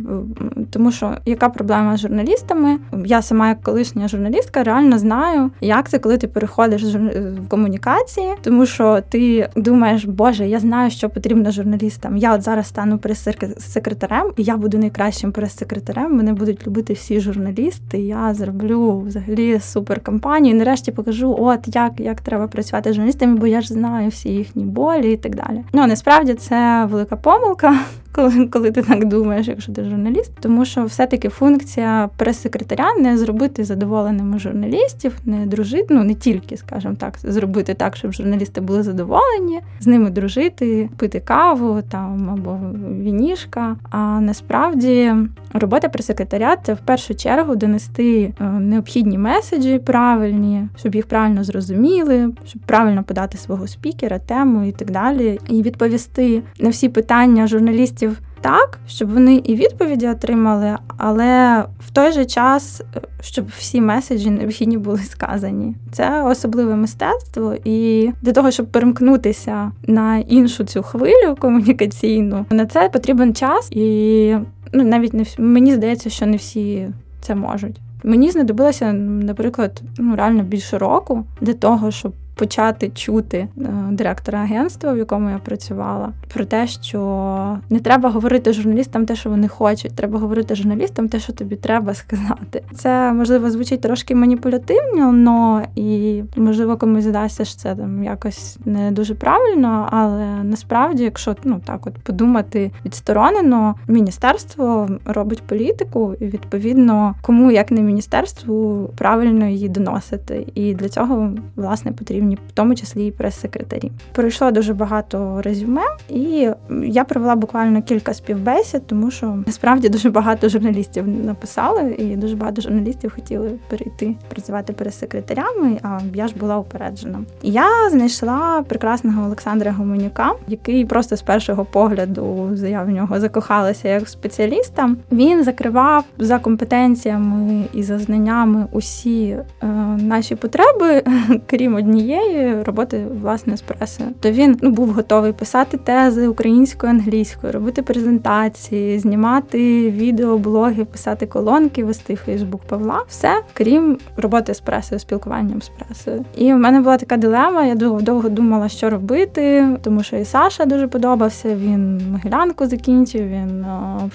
тому 0.70 0.92
що 0.92 1.14
яка 1.26 1.48
проблема 1.48 1.96
з 1.96 2.00
журналістами? 2.00 2.78
Я 3.04 3.22
сама, 3.22 3.48
як 3.48 3.62
колишня 3.62 4.08
журналістка, 4.08 4.64
реально 4.64 4.98
знаю, 4.98 5.50
як 5.60 5.88
це, 5.88 5.98
коли 5.98 6.16
ти 6.18 6.28
переходиш 6.28 6.84
в 6.84 7.48
комунікації, 7.48 8.28
тому 8.42 8.66
що 8.66 9.00
ти 9.08 9.48
думаєш, 9.56 10.04
Боже, 10.04 10.48
я 10.48 10.60
знаю, 10.60 10.90
що 10.90 11.10
потрібно 11.10 11.50
журналістам. 11.50 12.16
Я 12.16 12.34
от 12.34 12.42
зараз 12.42 12.66
стану 12.66 12.98
прес-секретарем, 12.98 14.32
і 14.36 14.42
я 14.42 14.56
буду 14.56 14.78
найкращим 14.78 15.32
прес-секретарем. 15.32 16.16
Мене 16.16 16.32
будуть 16.32 16.67
любити 16.68 16.92
всі 16.92 17.20
журналісти. 17.20 17.98
Я 17.98 18.34
зроблю 18.34 19.00
взагалі 19.00 19.60
супер 19.60 20.00
кампанію. 20.00 20.54
І 20.54 20.58
Нарешті 20.58 20.92
покажу, 20.92 21.36
от 21.38 21.60
як 21.66 22.00
як 22.00 22.20
треба 22.20 22.48
працювати 22.48 22.92
з 22.92 22.94
журналістами, 22.94 23.36
бо 23.36 23.46
я 23.46 23.60
ж 23.60 23.68
знаю 23.68 24.08
всі 24.08 24.28
їхні 24.28 24.64
болі 24.64 25.12
і 25.12 25.16
так 25.16 25.34
далі. 25.34 25.64
Ну 25.72 25.86
насправді 25.86 26.34
це 26.34 26.88
велика 26.90 27.16
помилка 27.16 27.74
коли 28.12 28.46
коли 28.46 28.70
ти 28.70 28.82
так 28.82 29.04
думаєш, 29.04 29.48
якщо 29.48 29.72
ти 29.72 29.84
журналіст. 29.84 30.32
Тому 30.40 30.64
що 30.64 30.84
все-таки 30.84 31.28
функція 31.28 32.10
прес-секретаря 32.16 32.94
не 32.98 33.18
зробити 33.18 33.64
задоволеними 33.64 34.38
журналістів, 34.38 35.16
не 35.24 35.46
дружити, 35.46 35.94
ну 35.94 36.04
не 36.04 36.14
тільки, 36.14 36.56
скажімо 36.56 36.94
так, 36.98 37.14
зробити 37.22 37.74
так, 37.74 37.96
щоб 37.96 38.12
журналісти 38.12 38.60
були 38.60 38.82
задоволені, 38.82 39.60
з 39.80 39.86
ними 39.86 40.10
дружити, 40.10 40.88
пити 40.96 41.20
каву 41.20 41.82
там 41.90 42.30
або 42.30 42.58
вінішка. 43.02 43.76
А 43.90 44.20
насправді 44.20 45.14
робота 45.52 45.88
прес-секретаря 45.88 46.56
це 46.62 46.74
в 46.74 46.78
першу 46.78 47.14
чергу 47.14 47.56
донести 47.56 48.34
е, 48.40 48.44
необхідні 48.44 49.18
меседжі 49.18 49.78
правильні, 49.78 50.68
щоб 50.76 50.94
їх 50.94 51.06
правильно 51.06 51.44
зрозуміли, 51.44 52.34
щоб 52.46 52.62
правильно 52.62 53.04
подати 53.04 53.38
свого 53.38 53.66
спікера, 53.66 54.18
тему 54.18 54.64
і 54.64 54.72
так 54.72 54.90
далі, 54.90 55.40
і 55.48 55.62
відповісти 55.62 56.42
на 56.60 56.68
всі 56.68 56.88
питання 56.88 57.46
журналістів 57.46 58.18
так, 58.40 58.78
щоб 58.88 59.12
вони 59.12 59.34
і 59.34 59.54
відповіді 59.54 60.08
отримали, 60.08 60.76
але 60.96 61.64
в 61.80 61.90
той 61.90 62.12
же 62.12 62.24
час, 62.24 62.82
е, 62.96 63.00
щоб 63.20 63.46
всі 63.58 63.80
меседжі 63.80 64.30
необхідні 64.30 64.78
були 64.78 64.98
сказані. 64.98 65.74
Це 65.92 66.22
особливе 66.22 66.76
мистецтво, 66.76 67.54
і 67.64 68.10
для 68.22 68.32
того, 68.32 68.50
щоб 68.50 68.66
перемкнутися 68.66 69.72
на 69.86 70.18
іншу 70.18 70.64
цю 70.64 70.82
хвилю 70.82 71.36
комунікаційну, 71.38 72.46
на 72.50 72.66
це 72.66 72.88
потрібен 72.88 73.34
час, 73.34 73.68
і 73.72 74.36
ну 74.72 74.84
навіть 74.84 75.14
не 75.14 75.24
мені 75.38 75.74
здається, 75.74 76.10
що 76.10 76.26
не 76.26 76.36
всі 76.36 76.88
це 77.20 77.34
можуть. 77.34 77.80
Мені 78.04 78.30
знадобилося, 78.30 78.92
наприклад, 78.92 79.82
ну 79.98 80.16
реально 80.16 80.42
більше 80.42 80.78
року 80.78 81.24
для 81.40 81.54
того, 81.54 81.90
щоб 81.90 82.12
почати 82.38 82.88
чути 82.88 83.36
е, 83.36 83.48
директора 83.90 84.38
агентства, 84.38 84.92
в 84.92 84.98
якому 84.98 85.30
я 85.30 85.38
працювала, 85.38 86.12
про 86.34 86.44
те, 86.44 86.66
що 86.66 87.58
не 87.70 87.80
треба 87.80 88.10
говорити 88.10 88.52
журналістам 88.52 89.06
те, 89.06 89.16
що 89.16 89.30
вони 89.30 89.48
хочуть. 89.48 89.94
Треба 89.94 90.18
говорити 90.18 90.54
журналістам 90.54 91.08
те, 91.08 91.20
що 91.20 91.32
тобі 91.32 91.56
треба 91.56 91.94
сказати. 91.94 92.62
Це 92.74 93.12
можливо 93.12 93.50
звучить 93.50 93.80
трошки 93.80 94.14
маніпулятивно, 94.14 95.12
но 95.12 95.62
і 95.76 96.22
можливо 96.36 96.76
комусь 96.76 97.04
здасться, 97.04 97.44
що 97.44 97.58
це 97.58 97.74
там 97.74 98.04
якось 98.04 98.58
не 98.64 98.90
дуже 98.90 99.14
правильно. 99.14 99.88
Але 99.90 100.44
насправді, 100.44 101.04
якщо 101.04 101.36
ну 101.44 101.60
так 101.64 101.86
от 101.86 101.94
подумати 101.94 102.70
відсторонено, 102.84 103.74
міністерство 103.88 104.88
робить 105.04 105.42
політику, 105.42 106.14
і 106.20 106.24
відповідно 106.24 107.14
кому 107.22 107.50
як 107.50 107.70
не 107.70 107.80
міністерству 107.80 108.90
правильно 108.96 109.46
її 109.46 109.68
доносити. 109.68 110.46
І 110.54 110.74
для 110.74 110.88
цього 110.88 111.32
власне 111.56 111.92
потрібно 111.92 112.27
потрібні, 112.36 112.48
в 112.48 112.52
тому 112.52 112.74
числі 112.74 113.06
і 113.06 113.10
прес-секретарі. 113.10 113.92
Пройшло 114.12 114.50
дуже 114.50 114.74
багато 114.74 115.42
резюме, 115.42 115.82
і 116.08 116.50
я 116.82 117.04
провела 117.04 117.36
буквально 117.36 117.82
кілька 117.82 118.14
співбесід, 118.14 118.86
тому 118.86 119.10
що 119.10 119.38
насправді 119.46 119.88
дуже 119.88 120.10
багато 120.10 120.48
журналістів 120.48 121.08
написали, 121.08 121.96
і 121.98 122.16
дуже 122.16 122.36
багато 122.36 122.60
журналістів 122.60 123.12
хотіли 123.14 123.50
перейти 123.68 124.14
працювати 124.28 124.72
прес-секретарями. 124.72 125.78
А 125.82 125.98
я 126.14 126.28
ж 126.28 126.34
була 126.40 126.58
упереджена. 126.58 127.18
Я 127.42 127.90
знайшла 127.90 128.64
прекрасного 128.68 129.26
Олександра 129.26 129.72
Гуменюка, 129.72 130.32
який 130.48 130.84
просто 130.84 131.16
з 131.16 131.22
першого 131.22 131.64
погляду 131.64 132.50
я 132.68 132.82
в 132.82 132.88
нього 132.88 133.20
закохалася 133.20 133.88
як 133.88 134.08
спеціаліста. 134.08 134.90
Він 135.12 135.44
закривав 135.44 136.04
за 136.18 136.38
компетенціями 136.38 137.64
і 137.72 137.82
за 137.82 137.98
знаннями 137.98 138.66
усі 138.72 139.36
е, 139.62 139.66
наші 139.98 140.34
потреби, 140.34 141.02
крім 141.46 141.74
однієї 141.74 142.17
цієї 142.18 142.62
роботи 142.62 143.06
власне 143.22 143.56
з 143.56 143.60
пресою. 143.60 144.08
То 144.20 144.30
він 144.30 144.58
ну 144.62 144.70
був 144.70 144.88
готовий 144.88 145.32
писати 145.32 145.76
тези 145.76 146.28
українською, 146.28 146.92
англійською, 146.92 147.52
робити 147.52 147.82
презентації, 147.82 148.98
знімати 148.98 149.90
відео, 149.90 150.38
блоги, 150.38 150.84
писати 150.84 151.26
колонки, 151.26 151.84
вести 151.84 152.16
Фейсбук 152.16 152.60
Павла. 152.62 153.02
Все 153.08 153.42
крім 153.52 153.98
роботи 154.16 154.54
з 154.54 154.60
пресою, 154.60 154.98
спілкуванням 154.98 155.62
з 155.62 155.68
пресою. 155.68 156.24
І 156.36 156.52
в 156.52 156.56
мене 156.56 156.80
була 156.80 156.96
така 156.96 157.16
дилема. 157.16 157.64
Я 157.64 157.74
довго 157.74 158.28
думала, 158.28 158.68
що 158.68 158.90
робити, 158.90 159.68
тому 159.82 160.02
що 160.02 160.16
і 160.16 160.24
Саша 160.24 160.64
дуже 160.64 160.88
подобався. 160.88 161.54
Він 161.54 162.00
Могилянку 162.12 162.66
закінчив. 162.66 163.28
Він 163.28 163.66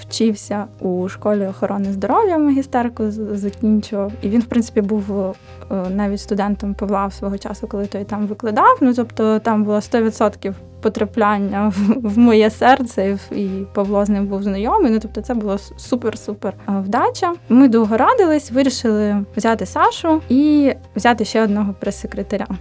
вчився 0.01 0.65
у 0.79 1.09
школі 1.09 1.45
охорони 1.45 1.91
здоров'я 1.91 2.37
магістерку 2.37 3.03
закінчував. 3.11 4.11
І 4.21 4.29
він, 4.29 4.41
в 4.41 4.45
принципі, 4.45 4.81
був 4.81 5.35
навіть 5.95 6.19
студентом 6.19 6.73
Павла 6.73 7.11
свого 7.11 7.37
часу, 7.37 7.67
коли 7.67 7.85
той 7.93 8.03
там 8.03 8.27
викладав. 8.27 8.77
Ну 8.81 8.93
тобто 8.93 9.39
там 9.39 9.63
було 9.63 9.77
100% 9.77 10.53
потрапляння 10.81 11.67
в, 11.75 12.07
в 12.09 12.17
моє 12.17 12.49
серце, 12.49 13.17
і 13.31 13.47
Павло 13.73 14.05
з 14.05 14.09
ним 14.09 14.27
був 14.27 14.43
знайомий. 14.43 14.91
Ну 14.91 14.99
тобто, 14.99 15.21
це 15.21 15.33
було 15.33 15.53
супер-супер 15.77 16.53
вдача. 16.67 17.33
Ми 17.49 17.67
довго 17.67 17.97
радились, 17.97 18.51
вирішили 18.51 19.25
взяти 19.35 19.65
Сашу 19.65 20.21
і 20.29 20.73
взяти 20.95 21.25
ще 21.25 21.43
одного 21.43 21.75
прес-секретаря. 21.79 22.47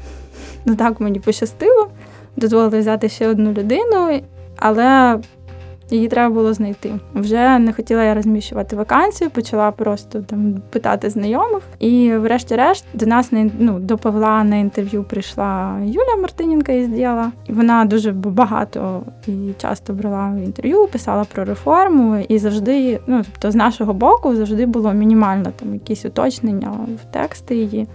Ну 0.64 0.76
так 0.76 1.00
мені 1.00 1.20
пощастило, 1.20 1.88
дозволили 2.36 2.78
взяти 2.78 3.08
ще 3.08 3.28
одну 3.28 3.52
людину, 3.52 4.20
але 4.56 5.18
Її 5.92 6.08
треба 6.08 6.34
було 6.34 6.54
знайти. 6.54 6.92
Вже 7.14 7.58
не 7.58 7.72
хотіла 7.72 8.04
я 8.04 8.14
розміщувати 8.14 8.76
вакансію, 8.76 9.30
почала 9.30 9.70
просто 9.70 10.22
там 10.22 10.54
питати 10.70 11.10
знайомих. 11.10 11.62
І, 11.78 12.12
врешті-решт, 12.12 12.84
до 12.94 13.06
нас 13.06 13.32
на 13.32 13.50
ну, 13.58 13.78
до 13.78 13.98
Павла 13.98 14.44
на 14.44 14.56
інтерв'ю 14.56 15.04
прийшла 15.04 15.78
Юля 15.84 16.16
Мартиненка 16.20 16.72
із 16.72 16.88
діла. 16.88 17.32
Вона 17.48 17.84
дуже 17.84 18.12
багато 18.12 19.02
і 19.26 19.32
часто 19.58 19.92
брала 19.92 20.38
інтерв'ю, 20.44 20.86
писала 20.86 21.24
про 21.24 21.44
реформу, 21.44 22.16
і 22.28 22.38
завжди, 22.38 23.00
ну 23.06 23.22
тобто, 23.32 23.50
з 23.50 23.54
нашого 23.54 23.94
боку, 23.94 24.36
завжди 24.36 24.66
було 24.66 24.92
мінімально 24.92 25.52
там 25.56 25.74
якісь 25.74 26.04
уточнення 26.04 26.70
в 27.02 27.12
тексти 27.12 27.56
її. 27.56 27.88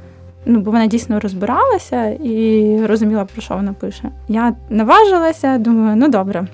Ну, 0.46 0.60
бо 0.60 0.72
вона 0.72 0.88
дійсно 0.88 1.20
розбиралася 1.20 2.06
і 2.06 2.86
розуміла, 2.86 3.26
про 3.26 3.42
що 3.42 3.56
вона 3.56 3.74
пише. 3.74 4.12
Я 4.28 4.56
наважилася, 4.70 5.58
думаю, 5.58 5.96
ну 5.96 6.08
добре, 6.08 6.48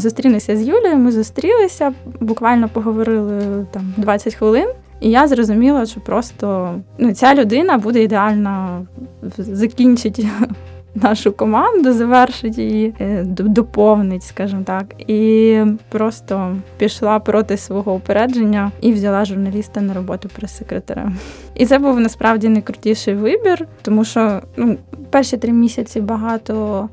зустрінуся 0.00 0.56
з 0.56 0.68
Юлією. 0.68 0.96
Ми 0.96 1.12
зустрілися, 1.12 1.92
буквально 2.20 2.68
поговорили 2.68 3.66
там 3.70 3.94
20 3.96 4.34
хвилин. 4.34 4.68
І 5.00 5.10
я 5.10 5.28
зрозуміла, 5.28 5.86
що 5.86 6.00
просто 6.00 6.74
ну, 6.98 7.12
ця 7.12 7.34
людина 7.34 7.78
буде 7.78 8.02
ідеально 8.02 8.86
закінчити 9.38 10.28
нашу 10.94 11.32
команду, 11.32 11.92
завершить 11.92 12.58
її, 12.58 12.94
е, 13.00 13.24
доповнить, 13.26 14.22
скажімо 14.22 14.62
так, 14.64 14.94
і 15.10 15.60
просто 15.88 16.56
пішла 16.78 17.18
проти 17.18 17.56
свого 17.56 17.94
упередження 17.94 18.72
і 18.80 18.92
взяла 18.92 19.24
журналіста 19.24 19.80
на 19.80 19.94
роботу 19.94 20.28
прес-секретарем. 20.36 21.16
І 21.54 21.66
це 21.66 21.78
був 21.78 22.00
насправді 22.00 22.48
найкрутіший 22.48 23.14
вибір, 23.14 23.66
тому 23.82 24.04
що 24.04 24.40
ну, 24.56 24.76
перші 25.10 25.36
три 25.36 25.52
місяці 25.52 26.00
багато. 26.00 26.88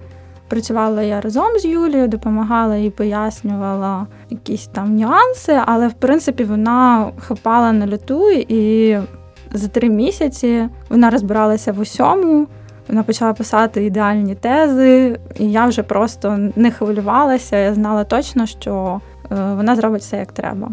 Працювала 0.47 1.01
я 1.01 1.21
разом 1.21 1.59
з 1.59 1.65
Юлією, 1.65 2.07
допомагала 2.07 2.75
і 2.75 2.89
пояснювала 2.89 4.07
якісь 4.29 4.67
там 4.67 4.95
нюанси, 4.95 5.61
але 5.65 5.87
в 5.87 5.93
принципі 5.93 6.43
вона 6.43 7.11
хапала 7.19 7.71
на 7.71 7.87
люту, 7.87 8.31
і 8.31 8.97
за 9.53 9.67
три 9.67 9.89
місяці 9.89 10.69
вона 10.89 11.09
розбиралася 11.09 11.71
в 11.71 11.79
усьому. 11.79 12.47
Вона 12.87 13.03
почала 13.03 13.33
писати 13.33 13.85
ідеальні 13.85 14.35
тези, 14.35 15.19
і 15.35 15.51
я 15.51 15.65
вже 15.65 15.83
просто 15.83 16.49
не 16.55 16.71
хвилювалася. 16.71 17.57
Я 17.57 17.73
знала 17.73 18.03
точно, 18.03 18.45
що 18.45 19.01
е, 19.31 19.35
вона 19.55 19.75
зробить 19.75 20.01
все 20.01 20.17
як 20.17 20.31
треба. 20.31 20.69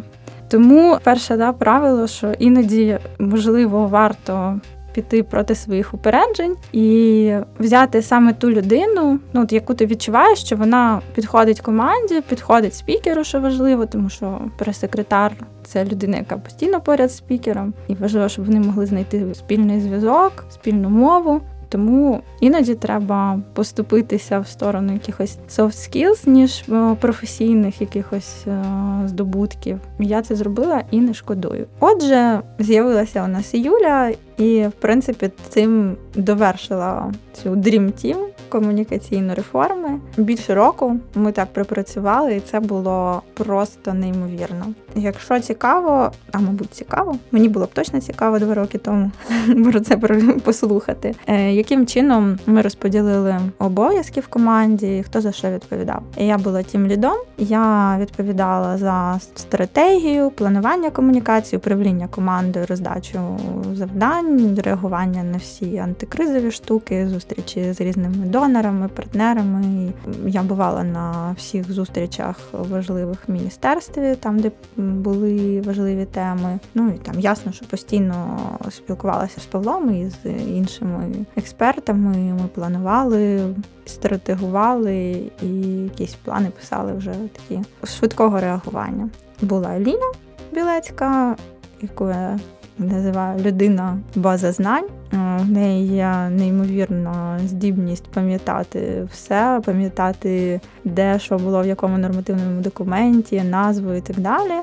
Тому 0.49 0.99
перше 1.03 1.37
да, 1.37 1.53
правило, 1.53 2.07
що 2.07 2.33
іноді 2.39 2.99
можливо 3.19 3.87
варто 3.87 4.61
піти 4.93 5.23
проти 5.23 5.55
своїх 5.55 5.95
упереджень 5.95 6.57
і 6.73 7.35
взяти 7.59 8.03
саме 8.03 8.33
ту 8.33 8.51
людину, 8.51 9.19
ну 9.33 9.43
от 9.43 9.53
яку 9.53 9.75
ти 9.75 9.87
відчуваєш, 9.87 10.39
що 10.39 10.57
вона 10.57 11.01
підходить 11.15 11.61
команді, 11.61 12.21
підходить 12.29 12.75
спікеру, 12.75 13.25
що 13.25 13.41
важливо, 13.41 13.87
тому 13.87 14.09
що 14.09 14.41
прес-секретар 14.59 15.33
це 15.65 15.85
людина, 15.85 16.17
яка 16.17 16.37
постійно 16.37 16.81
поряд 16.81 17.11
з 17.11 17.17
спікером, 17.17 17.75
і 17.89 17.95
важливо, 17.95 18.29
щоб 18.29 18.47
вони 18.47 18.61
могли 18.61 18.87
знайти 18.87 19.35
спільний 19.35 19.81
зв'язок, 19.81 20.45
спільну 20.51 20.91
мову. 20.91 21.41
Тому 21.73 22.21
іноді 22.41 22.75
треба 22.75 23.41
поступитися 23.55 24.39
в 24.39 24.47
сторону 24.47 24.93
якихось 24.93 25.39
soft 25.51 25.67
skills, 25.67 26.29
ніж 26.29 26.65
е, 26.69 26.97
професійних 27.01 27.81
якихось 27.81 28.47
е, 28.47 28.65
здобутків. 29.07 29.79
Я 29.99 30.23
це 30.23 30.37
зробила 30.37 30.83
і 30.91 31.01
не 31.01 31.15
шкодую. 31.15 31.67
Отже, 31.81 32.41
з'явилася 32.59 33.25
у 33.25 33.27
нас 33.27 33.55
Юля, 33.55 34.13
і 34.37 34.67
в 34.67 34.73
принципі 34.73 35.31
цим 35.49 35.97
довершила 36.15 37.13
цю 37.33 37.51
Dream 37.51 37.93
Team 37.93 38.17
комунікаційну 38.49 39.35
реформи. 39.35 39.89
Більше 40.17 40.55
року 40.55 40.97
ми 41.15 41.33
так 41.33 41.53
пропрацювали, 41.53 42.37
і 42.37 42.41
це 42.41 42.61
було 42.61 43.23
просто 43.35 43.95
неймовірно. 43.95 44.67
Якщо 44.95 45.41
цікаво, 45.41 46.13
а 46.33 46.39
мабуть, 46.39 46.75
цікаво, 46.75 47.17
мені 47.31 47.49
було 47.49 47.67
б 47.67 47.73
точно 47.73 48.01
цікаво 48.01 48.39
два 48.39 48.55
роки 48.55 48.79
тому 48.79 49.11
про 49.65 49.81
це 49.81 49.97
послухати. 50.45 51.15
Е, 51.27 51.53
яким 51.53 51.87
чином 51.87 52.39
ми 52.47 52.63
розподілили 52.63 53.41
обов'язки 53.59 54.21
в 54.21 54.29
команді, 54.29 55.05
хто 55.07 55.21
за 55.21 55.33
що 55.33 55.51
відповідав? 55.51 56.03
Я 56.17 56.39
була 56.39 56.63
тим 56.63 56.87
лідом. 56.87 57.17
Я 57.39 57.97
відповідала 58.01 58.79
за 58.79 59.21
стратегію, 59.35 60.31
планування 60.31 60.91
комунікації, 60.91 61.59
управління 61.59 62.09
командою, 62.09 62.67
роздачу 62.69 63.39
завдань, 63.75 64.22
реагування 64.63 65.23
на 65.23 65.39
всі 65.39 65.79
антикризові 65.79 66.51
штуки, 66.51 67.09
зустрічі 67.09 67.73
з 67.73 67.81
різними 67.81 68.27
донорами, 68.27 68.89
партнерами. 68.89 69.93
Я 70.27 70.43
бувала 70.43 70.85
на 70.85 71.35
всіх 71.39 71.73
зустрічах 71.73 72.37
важливих 72.53 73.29
міністерстві, 73.29 74.17
там 74.21 74.39
де 74.39 74.51
були 74.77 75.61
важливі 75.61 76.05
теми. 76.05 76.59
Ну 76.75 76.89
і 76.89 76.99
там 76.99 77.21
ясно, 77.21 77.53
що 77.53 77.67
постійно 77.67 78.39
спілкувалася 78.71 79.41
з 79.41 79.47
Павлом 79.47 79.95
і 79.95 80.11
з 80.11 80.31
іншими 80.49 81.13
експертами. 81.37 82.17
Ми 82.17 82.49
планували, 82.55 83.55
стратегували 83.85 85.23
і 85.43 85.49
якісь 85.83 86.15
плани 86.15 86.51
писали 86.51 86.93
вже 86.93 87.15
такі 87.33 87.63
швидкого 87.85 88.41
реагування. 88.41 89.09
Була 89.43 89.75
Еліна 89.75 90.13
Білецька, 90.53 91.37
яку 91.83 92.09
я 92.09 92.39
називаю 92.79 93.41
людина 93.41 93.99
база 94.15 94.53
знань. 94.53 94.85
Е, 95.13 95.17
в 95.41 95.51
неї 95.51 95.87
є 95.87 96.29
неймовірна 96.31 97.39
здібність 97.47 98.05
пам'ятати 98.05 99.09
все, 99.13 99.61
пам'ятати, 99.65 100.61
де 100.85 101.19
що 101.19 101.39
було 101.39 101.63
в 101.63 101.67
якому 101.67 101.99
нормативному 101.99 102.61
документі, 102.61 103.43
назву 103.43 103.93
і 103.93 104.01
так 104.01 104.21
далі. 104.21 104.51
Е, 104.53 104.63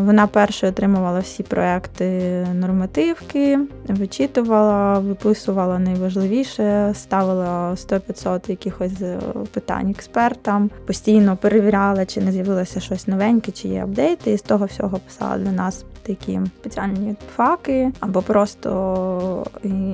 вона 0.00 0.26
перше 0.26 0.68
отримувала 0.68 1.20
всі 1.20 1.42
проекти 1.42 2.46
нормативки, 2.54 3.58
вичитувала, 3.88 4.98
виписувала 4.98 5.78
найважливіше, 5.78 6.92
ставила 6.94 7.70
100-500 7.70 8.50
якихось 8.50 9.02
е, 9.02 9.18
питань 9.52 9.90
експертам, 9.90 10.70
постійно 10.86 11.36
перевіряла, 11.36 12.06
чи 12.06 12.20
не 12.20 12.32
з'явилося 12.32 12.80
щось 12.80 13.08
новеньке, 13.08 13.52
чи 13.52 13.68
є 13.68 13.82
апдейти, 13.82 14.32
і 14.32 14.38
з 14.38 14.42
того 14.42 14.64
всього 14.64 14.98
писала 14.98 15.38
для 15.38 15.52
нас 15.52 15.84
такі 16.06 16.40
спеціальні 16.60 17.14
факи 17.36 17.92
або 18.00 18.22
просто 18.22 19.46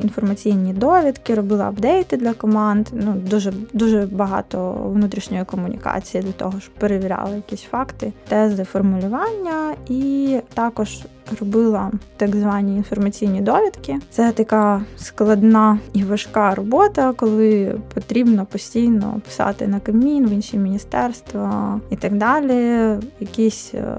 інформаційні 0.02 0.73
довідки, 0.73 1.35
робила 1.35 1.64
апдейти 1.69 2.17
для 2.17 2.33
команд. 2.33 2.88
Ну 2.93 3.12
дуже 3.12 3.52
дуже 3.73 4.09
багато 4.12 4.73
внутрішньої 4.73 5.45
комунікації 5.45 6.23
для 6.23 6.33
того, 6.33 6.61
щоб 6.61 6.75
перевіряли 6.75 7.37
якісь 7.37 7.62
факти, 7.62 8.12
тези 8.29 8.64
формулювання, 8.64 9.75
і 9.88 10.37
також 10.55 10.99
робила 11.40 11.90
так 12.16 12.37
звані 12.37 12.76
інформаційні 12.76 13.40
довідки. 13.40 13.99
Це 14.10 14.32
така 14.32 14.82
складна 14.96 15.78
і 15.92 16.04
важка 16.04 16.54
робота, 16.54 17.12
коли 17.12 17.78
потрібно 17.94 18.46
постійно 18.46 19.20
писати 19.25 19.66
на 19.66 19.80
камін 19.80 20.26
в 20.26 20.30
інші 20.30 20.58
міністерства 20.58 21.80
і 21.90 21.97
так 21.97 22.16
далі. 22.16 22.97
Якісь 23.21 23.75
е, 23.75 23.97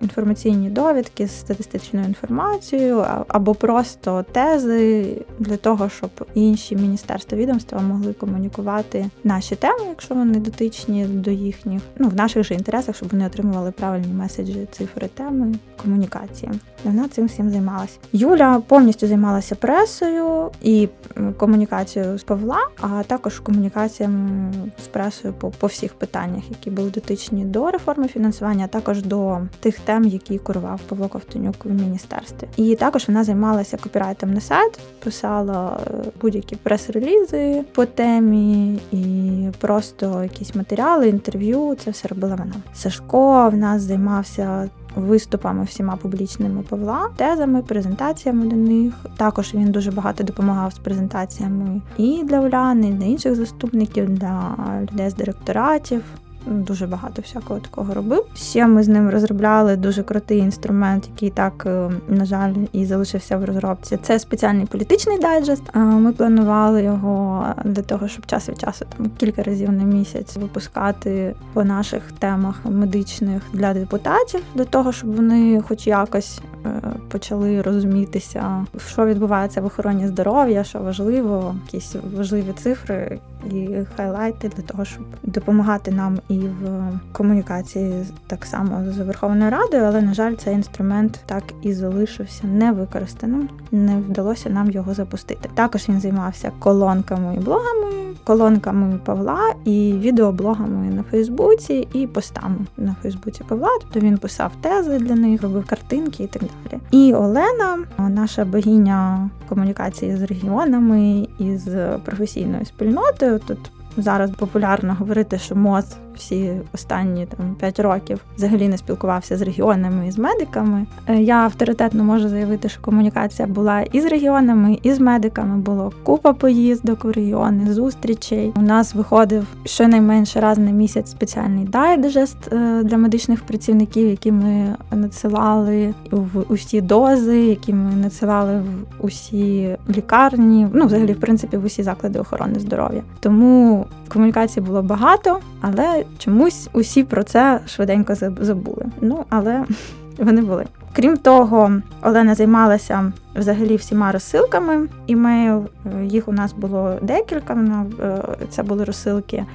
інформаційні 0.00 0.70
довідки 0.70 1.26
з 1.26 1.40
статистичною 1.40 2.06
інформацією, 2.06 3.04
або 3.28 3.54
просто 3.54 4.24
тези 4.32 5.06
для 5.38 5.56
того, 5.56 5.88
щоб 5.88 6.10
інші 6.34 6.76
міністерства 6.76 7.38
відомства 7.38 7.80
могли 7.80 8.12
комунікувати 8.12 9.10
наші 9.24 9.56
теми, 9.56 9.84
якщо 9.88 10.14
вони 10.14 10.38
дотичні 10.38 11.04
до 11.04 11.30
їхніх, 11.30 11.82
ну 11.98 12.08
в 12.08 12.14
наших 12.14 12.44
же 12.44 12.54
інтересах, 12.54 12.96
щоб 12.96 13.08
вони 13.08 13.26
отримували 13.26 13.70
правильні 13.70 14.12
меседжі, 14.12 14.68
цифри, 14.72 15.08
теми 15.14 15.54
комунікації. 15.82 16.52
Вона 16.84 17.08
цим 17.08 17.26
всім 17.26 17.50
займалася. 17.50 17.98
Юля 18.12 18.62
повністю 18.66 19.06
займалася 19.06 19.54
пресою 19.54 20.50
і 20.62 20.88
комунікацією 21.36 22.18
з 22.18 22.22
Павла, 22.22 22.58
а 22.80 23.02
також 23.02 23.40
комунікаціями 23.40 24.52
з 24.84 24.86
пресою 24.86 25.34
по, 25.34 25.50
по 25.50 25.66
всіх 25.66 25.94
питаннях, 25.94 26.50
які 26.50 26.70
були 26.70 26.90
дотичні 26.90 27.44
до 27.44 27.70
реформи 27.70 28.08
фінансування, 28.08 28.64
а 28.64 28.68
також 28.68 29.02
до 29.02 29.38
тих 29.60 29.80
тем, 29.80 30.04
які 30.04 30.38
курував 30.38 30.80
Павло 30.88 31.08
Ковтонюк 31.08 31.64
в 31.64 31.70
міністерстві. 31.70 32.48
І 32.56 32.74
також 32.74 33.08
вона 33.08 33.24
займалася 33.24 33.76
копірайтом 33.76 34.34
на 34.34 34.40
сайт, 34.40 34.78
писала 35.04 35.80
е, 35.86 35.90
будь-які 36.20 36.56
прес-релізи 36.56 37.64
по 37.72 37.86
темі 37.86 38.78
і 38.92 39.48
просто 39.60 40.22
якісь 40.22 40.54
матеріали, 40.54 41.08
інтерв'ю. 41.08 41.76
Це 41.84 41.90
все 41.90 42.08
робила 42.08 42.34
вона. 42.34 42.54
Сашко 42.74 43.50
в 43.50 43.56
нас 43.56 43.82
займався 43.82 44.70
виступами 44.96 45.64
всіма 45.64 45.96
публічними 45.96 46.62
Павла, 46.68 47.08
тезами, 47.16 47.62
презентаціями 47.62 48.46
до 48.46 48.56
них. 48.56 48.94
Також 49.16 49.54
він 49.54 49.70
дуже 49.70 49.90
багато 49.90 50.24
допомагав 50.24 50.72
з 50.72 50.78
презентаціями 50.78 51.80
і 51.98 52.22
для 52.24 52.40
Уляни, 52.40 52.88
і 52.88 52.92
для 52.92 53.06
інших 53.06 53.34
заступників, 53.34 54.08
для 54.08 54.56
людей 54.82 55.10
з 55.10 55.14
директоратів. 55.14 56.02
Дуже 56.46 56.86
багато 56.86 57.22
всякого 57.22 57.60
такого 57.60 57.94
робив. 57.94 58.24
Ще 58.34 58.66
ми 58.66 58.82
з 58.82 58.88
ним 58.88 59.10
розробляли 59.10 59.76
дуже 59.76 60.02
крутий 60.02 60.38
інструмент, 60.38 61.08
який 61.14 61.30
так, 61.30 61.62
е, 61.66 61.90
на 62.08 62.24
жаль, 62.24 62.54
і 62.72 62.86
залишився 62.86 63.36
в 63.36 63.44
розробці. 63.44 63.98
Це 64.02 64.18
спеціальний 64.18 64.66
політичний 64.66 65.18
дайджест. 65.18 65.62
Ми 65.74 66.12
планували 66.12 66.82
його 66.82 67.46
для 67.64 67.82
того, 67.82 68.08
щоб 68.08 68.26
час 68.26 68.48
від 68.48 68.60
часу 68.60 68.84
там 68.96 69.10
кілька 69.16 69.42
разів 69.42 69.72
на 69.72 69.84
місяць 69.84 70.36
випускати 70.36 71.34
по 71.52 71.64
наших 71.64 72.02
темах 72.18 72.60
медичних 72.64 73.42
для 73.52 73.74
депутатів, 73.74 74.40
для 74.54 74.64
того, 74.64 74.92
щоб 74.92 75.16
вони, 75.16 75.62
хоч 75.68 75.86
якось, 75.86 76.40
е, 76.66 76.70
почали 77.08 77.62
розумітися, 77.62 78.66
що 78.76 79.06
відбувається 79.06 79.60
в 79.60 79.66
охороні 79.66 80.08
здоров'я, 80.08 80.64
що 80.64 80.78
важливо, 80.78 81.54
якісь 81.66 81.96
важливі 82.16 82.52
цифри 82.56 83.18
і 83.50 83.68
хайлайти 83.96 84.48
для 84.56 84.62
того, 84.62 84.84
щоб 84.84 85.02
допомагати 85.22 85.90
нам 85.90 86.18
і 86.32 86.38
в 86.38 86.90
комунікації 87.12 88.06
так 88.26 88.46
само 88.46 88.92
з 88.92 88.98
Верховною 88.98 89.50
Радою, 89.50 89.84
але 89.84 90.02
на 90.02 90.14
жаль, 90.14 90.34
цей 90.34 90.54
інструмент 90.54 91.20
так 91.26 91.42
і 91.62 91.72
залишився 91.72 92.46
невикористаним. 92.46 93.48
Не 93.72 93.96
вдалося 93.96 94.50
нам 94.50 94.70
його 94.70 94.94
запустити. 94.94 95.48
Також 95.54 95.88
він 95.88 96.00
займався 96.00 96.52
колонками 96.58 97.34
і 97.34 97.38
блогами, 97.38 98.14
колонками 98.24 99.00
Павла 99.04 99.54
і 99.64 99.94
відеоблогами 99.98 100.94
на 100.94 101.02
Фейсбуці 101.02 101.88
і 101.92 102.06
постами 102.06 102.56
на 102.76 102.96
Фейсбуці 103.02 103.44
Павла. 103.48 103.68
Тобто 103.80 104.00
він 104.00 104.18
писав 104.18 104.52
тези 104.60 104.98
для 104.98 105.14
них, 105.14 105.42
робив 105.42 105.66
картинки 105.66 106.24
і 106.24 106.26
так 106.26 106.42
далі. 106.42 106.80
І 106.90 107.14
Олена, 107.14 107.78
наша 107.98 108.44
богиня 108.44 109.30
комунікації 109.48 110.16
з 110.16 110.22
регіонами 110.22 111.28
і 111.38 111.56
з 111.56 111.98
професійною 111.98 112.64
спільнотою, 112.64 113.38
тут 113.38 113.70
зараз 113.96 114.30
популярно 114.30 114.94
говорити, 114.94 115.38
що 115.38 115.56
МОЗ 115.56 115.96
всі 116.16 116.52
останні 116.74 117.26
там 117.26 117.54
5 117.54 117.80
років 117.80 118.20
взагалі 118.36 118.68
не 118.68 118.78
спілкувався 118.78 119.36
з 119.36 119.42
регіонами 119.42 120.08
і 120.08 120.10
з 120.10 120.18
медиками. 120.18 120.86
Е, 121.08 121.16
я 121.16 121.36
авторитетно 121.36 122.04
можу 122.04 122.28
заявити, 122.28 122.68
що 122.68 122.80
комунікація 122.80 123.48
була 123.48 123.80
і 123.80 124.00
з 124.00 124.06
регіонами, 124.06 124.78
і 124.82 124.92
з 124.92 125.00
медиками. 125.00 125.56
Було 125.56 125.92
купа 126.02 126.32
поїздок 126.32 127.04
в 127.04 127.10
регіони, 127.10 127.72
зустрічей. 127.72 128.52
У 128.56 128.60
нас 128.62 128.94
виходив 128.94 129.46
щонайменше 129.64 130.40
раз 130.40 130.58
на 130.58 130.70
місяць 130.70 131.10
спеціальний 131.10 131.64
дайджест 131.64 132.52
е, 132.52 132.82
для 132.82 132.96
медичних 132.96 133.42
працівників, 133.42 134.08
які 134.08 134.32
ми 134.32 134.76
надсилали 134.90 135.94
в 136.10 136.44
усі 136.48 136.80
дози, 136.80 137.40
які 137.40 137.72
ми 137.72 137.94
надсилали 137.94 138.60
в 138.60 139.04
усі 139.04 139.76
лікарні. 139.96 140.68
Ну, 140.72 140.86
взагалі, 140.86 141.12
в 141.12 141.20
принципі, 141.20 141.56
в 141.56 141.64
усі 141.64 141.82
заклади 141.82 142.18
охорони 142.18 142.60
здоров'я. 142.60 143.02
Тому 143.20 143.86
комунікації 144.08 144.66
було 144.66 144.82
багато, 144.82 145.38
але 145.60 146.01
чомусь 146.18 146.68
усі 146.72 147.04
про 147.04 147.22
це 147.22 147.60
швиденько 147.66 148.14
забули. 148.40 148.86
Ну 149.00 149.24
але 149.28 149.64
вони 150.18 150.42
були. 150.42 150.64
Крім 150.96 151.16
того, 151.16 151.72
Олена 152.02 152.34
займалася 152.34 153.12
взагалі 153.36 153.76
всіма 153.76 154.12
розсилками. 154.12 154.88
Імейл 155.06 155.64
е, 155.86 156.04
їх 156.04 156.28
у 156.28 156.32
нас 156.32 156.52
було 156.52 156.98
декілька. 157.02 157.54
Е, 157.54 158.22
це 158.50 158.62
були 158.62 158.84
розсилки 158.84 159.36
е, 159.36 159.46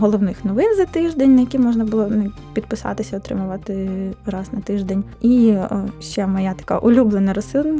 головних 0.00 0.44
новин 0.44 0.76
за 0.76 0.84
тиждень, 0.84 1.34
на 1.34 1.40
які 1.40 1.58
можна 1.58 1.84
було 1.84 2.06
ну, 2.10 2.32
підписатися, 2.52 3.16
отримувати 3.16 3.90
раз 4.26 4.52
на 4.52 4.60
тиждень. 4.60 5.04
І 5.20 5.54
ще 6.00 6.26
моя 6.26 6.54
така 6.54 6.78
улюблена 6.78 7.34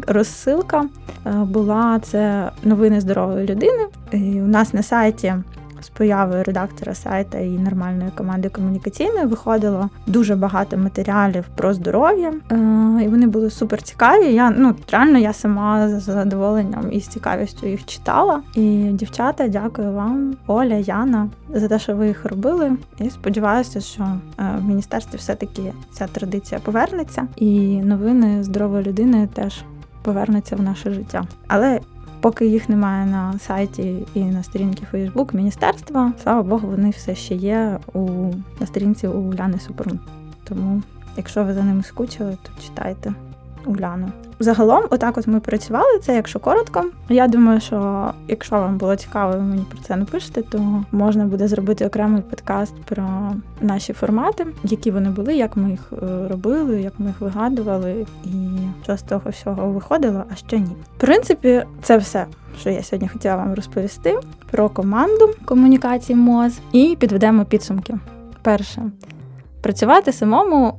розсилка 0.06 0.84
була 1.24 1.98
це 2.02 2.50
новини 2.62 3.00
здорової 3.00 3.46
людини. 3.46 3.86
І 4.12 4.40
У 4.40 4.46
нас 4.46 4.74
на 4.74 4.82
сайті 4.82 5.34
з 5.80 5.88
появою 5.88 6.44
редактора 6.44 6.94
сайта 6.94 7.38
і 7.38 7.48
нормальної 7.48 8.10
команди 8.14 8.48
комунікаційної 8.48 9.26
виходило 9.26 9.90
дуже 10.06 10.36
багато 10.36 10.76
матеріалів 10.76 11.44
про 11.54 11.74
здоров'я, 11.74 12.32
е, 12.50 12.54
і 13.04 13.08
вони 13.08 13.26
були 13.26 13.50
супер 13.50 13.82
цікаві. 13.82 14.32
Я 14.32 14.50
ну 14.50 14.74
реально 14.92 15.18
я 15.18 15.32
сама 15.32 15.88
з 15.88 16.02
задоволенням 16.02 16.92
і 16.92 17.00
з 17.00 17.06
цікавістю 17.08 17.66
їх 17.66 17.86
читала. 17.86 18.42
І 18.54 18.90
дівчата, 18.92 19.48
дякую 19.48 19.92
вам, 19.92 20.36
Оля, 20.46 20.74
Яна, 20.74 21.28
за 21.54 21.68
те, 21.68 21.78
що 21.78 21.96
ви 21.96 22.06
їх 22.06 22.24
робили. 22.24 22.76
І 22.98 23.10
сподіваюся, 23.10 23.80
що 23.80 24.02
е, 24.02 24.44
в 24.58 24.64
міністерстві 24.64 25.18
все-таки 25.18 25.72
ця 25.92 26.06
традиція 26.06 26.60
повернеться, 26.64 27.26
і 27.36 27.80
новини 27.82 28.42
здорової 28.44 28.84
людини 28.84 29.28
теж 29.34 29.62
повернуться 30.02 30.56
в 30.56 30.62
наше 30.62 30.92
життя. 30.92 31.24
Але 31.46 31.80
Поки 32.20 32.46
їх 32.46 32.68
немає 32.68 33.06
на 33.06 33.38
сайті 33.38 34.06
і 34.14 34.20
на 34.20 34.42
сторінці 34.42 34.82
Фейсбук 34.90 35.34
міністерства, 35.34 36.12
слава 36.22 36.42
Богу, 36.42 36.68
вони 36.68 36.90
все 36.90 37.14
ще 37.14 37.34
є 37.34 37.78
у 37.94 38.08
на 38.60 38.66
сторінці 38.66 39.06
у 39.06 39.12
Уляни 39.12 39.58
Супрун. 39.58 39.98
Тому, 40.44 40.82
якщо 41.16 41.44
ви 41.44 41.54
за 41.54 41.62
ними 41.62 41.82
скучили, 41.82 42.38
то 42.42 42.62
читайте 42.62 43.14
Уляну. 43.68 44.12
Загалом, 44.40 44.84
отак 44.90 45.18
от 45.18 45.26
ми 45.26 45.40
працювали 45.40 45.98
це, 46.02 46.14
якщо 46.14 46.38
коротко. 46.38 46.84
Я 47.08 47.28
думаю, 47.28 47.60
що 47.60 48.10
якщо 48.28 48.56
вам 48.56 48.78
було 48.78 48.96
цікаво, 48.96 49.32
ви 49.32 49.42
мені 49.42 49.64
про 49.70 49.78
це 49.78 49.96
напишете, 49.96 50.42
то 50.42 50.84
можна 50.92 51.24
буде 51.24 51.48
зробити 51.48 51.86
окремий 51.86 52.22
подкаст 52.22 52.74
про 52.84 53.32
наші 53.60 53.92
формати, 53.92 54.46
які 54.64 54.90
вони 54.90 55.10
були, 55.10 55.34
як 55.34 55.56
ми 55.56 55.70
їх 55.70 55.92
е, 55.92 56.28
робили, 56.28 56.82
як 56.82 56.92
ми 56.98 57.06
їх 57.06 57.20
вигадували, 57.20 58.06
і 58.24 58.58
що 58.82 58.96
з 58.96 59.02
того 59.02 59.30
всього 59.30 59.68
виходило, 59.68 60.24
а 60.32 60.34
що 60.34 60.56
ні. 60.56 60.76
В 60.96 61.00
принципі, 61.00 61.62
це 61.82 61.96
все. 61.96 62.26
Що 62.60 62.70
я 62.70 62.82
сьогодні 62.82 63.08
хотіла 63.08 63.36
вам 63.36 63.54
розповісти 63.54 64.18
про 64.50 64.68
команду 64.68 65.30
комунікації 65.44 66.16
МОЗ 66.16 66.58
і 66.72 66.96
підведемо 67.00 67.44
підсумки. 67.44 67.94
Перше, 68.42 68.82
працювати 69.62 70.12
самому 70.12 70.74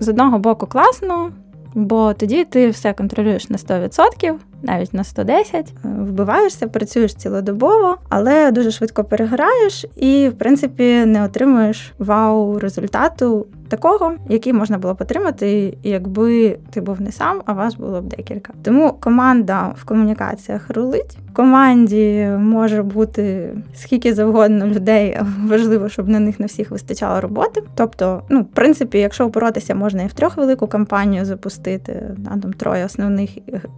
з 0.00 0.08
одного 0.08 0.38
боку 0.38 0.66
класно, 0.66 1.30
бо 1.74 2.14
тоді 2.14 2.44
ти 2.44 2.70
все 2.70 2.92
контролюєш 2.92 3.50
на 3.50 3.56
100%, 3.56 4.34
навіть 4.62 4.94
на 4.94 5.04
110, 5.04 5.72
вбиваєшся, 5.84 6.68
працюєш 6.68 7.14
цілодобово, 7.14 7.96
але 8.08 8.50
дуже 8.50 8.70
швидко 8.70 9.04
переграєш 9.04 9.86
і, 9.96 10.28
в 10.28 10.38
принципі, 10.38 11.04
не 11.06 11.24
отримуєш 11.24 11.92
вау 11.98 12.58
результату 12.58 13.46
такого, 13.74 14.12
який 14.28 14.52
можна 14.52 14.78
було 14.78 14.94
б 14.94 15.00
отримати, 15.00 15.78
якби 15.82 16.58
ти 16.70 16.80
був 16.80 17.00
не 17.00 17.12
сам, 17.12 17.42
а 17.44 17.52
вас 17.52 17.74
було 17.74 18.02
б 18.02 18.04
декілька. 18.04 18.52
Тому 18.62 18.92
команда 19.00 19.74
в 19.76 19.84
комунікаціях 19.84 20.70
рулить. 20.70 21.18
В 21.30 21.32
команді 21.32 22.28
може 22.38 22.82
бути 22.82 23.50
скільки 23.74 24.14
завгодно 24.14 24.66
людей, 24.66 25.18
важливо, 25.44 25.88
щоб 25.88 26.08
на 26.08 26.20
них 26.20 26.40
на 26.40 26.46
всіх 26.46 26.70
вистачало 26.70 27.20
роботи. 27.20 27.62
Тобто, 27.74 28.22
ну, 28.28 28.40
в 28.40 28.46
принципі, 28.46 28.98
якщо 28.98 29.28
боротися, 29.28 29.74
можна 29.74 30.02
і 30.02 30.06
в 30.06 30.12
трьох 30.12 30.36
велику 30.36 30.66
кампанію 30.66 31.24
запустити, 31.24 32.16
там 32.24 32.52
троє 32.52 32.84
основних 32.84 33.30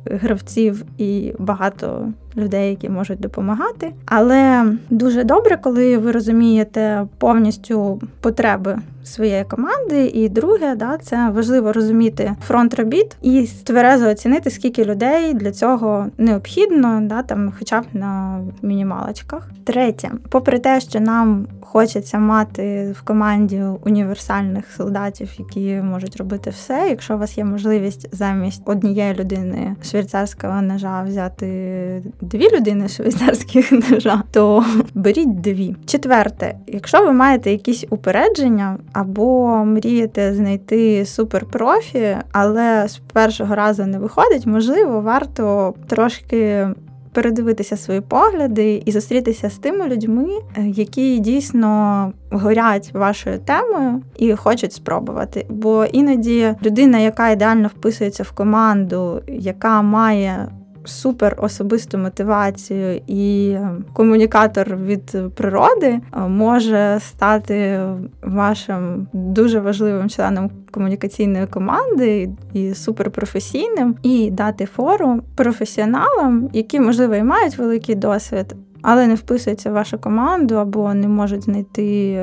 гравців 0.04 0.84
і 0.98 1.32
багато 1.38 2.08
людей, 2.36 2.70
які 2.70 2.88
можуть 2.88 3.20
допомагати. 3.20 3.92
Але 4.06 4.72
дуже 4.90 5.24
добре, 5.24 5.56
коли 5.56 5.98
ви 5.98 6.12
розумієте 6.12 7.06
повністю 7.18 8.00
потреби 8.20 8.78
своєї 9.06 9.44
команди. 9.44 10.06
І 10.06 10.28
друге, 10.28 10.74
да, 10.74 10.98
це 11.02 11.30
важливо 11.30 11.72
розуміти 11.72 12.34
фронт 12.46 12.74
робіт 12.74 13.16
і 13.22 13.48
тверезо 13.64 14.08
оцінити, 14.08 14.50
скільки 14.50 14.84
людей 14.84 15.34
для 15.34 15.52
цього 15.52 16.06
необхідно, 16.18 17.00
да, 17.02 17.22
там, 17.22 17.52
хоча 17.58 17.80
б 17.80 17.84
на 17.92 18.40
мінімалочках. 18.62 19.50
Третє, 19.64 20.10
попри 20.30 20.58
те, 20.58 20.80
що 20.80 21.00
нам 21.00 21.46
хочеться 21.60 22.18
мати 22.18 22.94
в 22.98 23.02
команді 23.02 23.62
універсальних 23.84 24.64
солдатів, 24.76 25.30
які 25.38 25.74
можуть 25.74 26.16
робити 26.16 26.50
все. 26.50 26.86
Якщо 26.88 27.14
у 27.14 27.18
вас 27.18 27.38
є 27.38 27.44
можливість 27.44 28.08
замість 28.12 28.62
однієї 28.64 29.14
людини 29.14 29.76
швейцарського 29.82 30.62
ножа 30.62 31.02
взяти 31.02 32.02
дві 32.20 32.56
людини 32.56 32.88
швейцарських 32.88 33.90
ножа, 33.90 34.22
то 34.32 34.64
беріть 34.94 35.40
дві. 35.40 35.76
Четверте, 35.86 36.58
якщо 36.66 37.06
ви 37.06 37.12
маєте 37.12 37.50
якісь 37.50 37.84
упередження 37.90 38.78
або 38.96 39.56
мрієте 39.64 40.34
знайти 40.34 41.06
суперпрофі, 41.06 42.16
але 42.32 42.88
з 42.88 42.96
першого 43.12 43.54
разу 43.54 43.86
не 43.86 43.98
виходить, 43.98 44.46
можливо, 44.46 45.00
варто 45.00 45.74
трошки 45.86 46.68
передивитися 47.12 47.76
свої 47.76 48.00
погляди 48.00 48.82
і 48.84 48.92
зустрітися 48.92 49.50
з 49.50 49.58
тими 49.58 49.88
людьми, 49.88 50.28
е, 50.56 50.66
які 50.66 51.18
дійсно 51.18 52.12
горять 52.30 52.90
вашою 52.94 53.38
темою 53.38 54.02
і 54.16 54.32
хочуть 54.32 54.72
спробувати. 54.72 55.46
Бо 55.50 55.84
іноді 55.84 56.54
людина, 56.62 56.98
яка 56.98 57.30
ідеально 57.30 57.68
вписується 57.68 58.22
в 58.22 58.32
команду, 58.32 59.22
яка 59.28 59.82
має 59.82 60.48
супер 60.86 61.36
особисту 61.38 61.98
мотивацію 61.98 63.00
і 63.06 63.56
комунікатор 63.92 64.76
від 64.76 65.34
природи 65.34 65.86
е, 65.86 66.20
може 66.20 66.98
стати 67.00 67.80
вашим 68.22 69.08
дуже 69.12 69.60
важливим 69.60 70.08
членом 70.08 70.50
комунікаційної 70.70 71.46
команди 71.46 72.30
і 72.52 72.74
суперпрофесійним, 72.74 73.96
і 74.02 74.30
дати 74.30 74.66
фору 74.66 75.20
професіоналам, 75.34 76.48
які 76.52 76.80
можливо 76.80 77.14
і 77.14 77.22
мають 77.22 77.58
великий 77.58 77.94
досвід, 77.94 78.56
але 78.82 79.06
не 79.06 79.14
вписуються 79.14 79.70
в 79.70 79.74
вашу 79.74 79.98
команду 79.98 80.54
або 80.54 80.94
не 80.94 81.08
можуть 81.08 81.44
знайти 81.44 82.18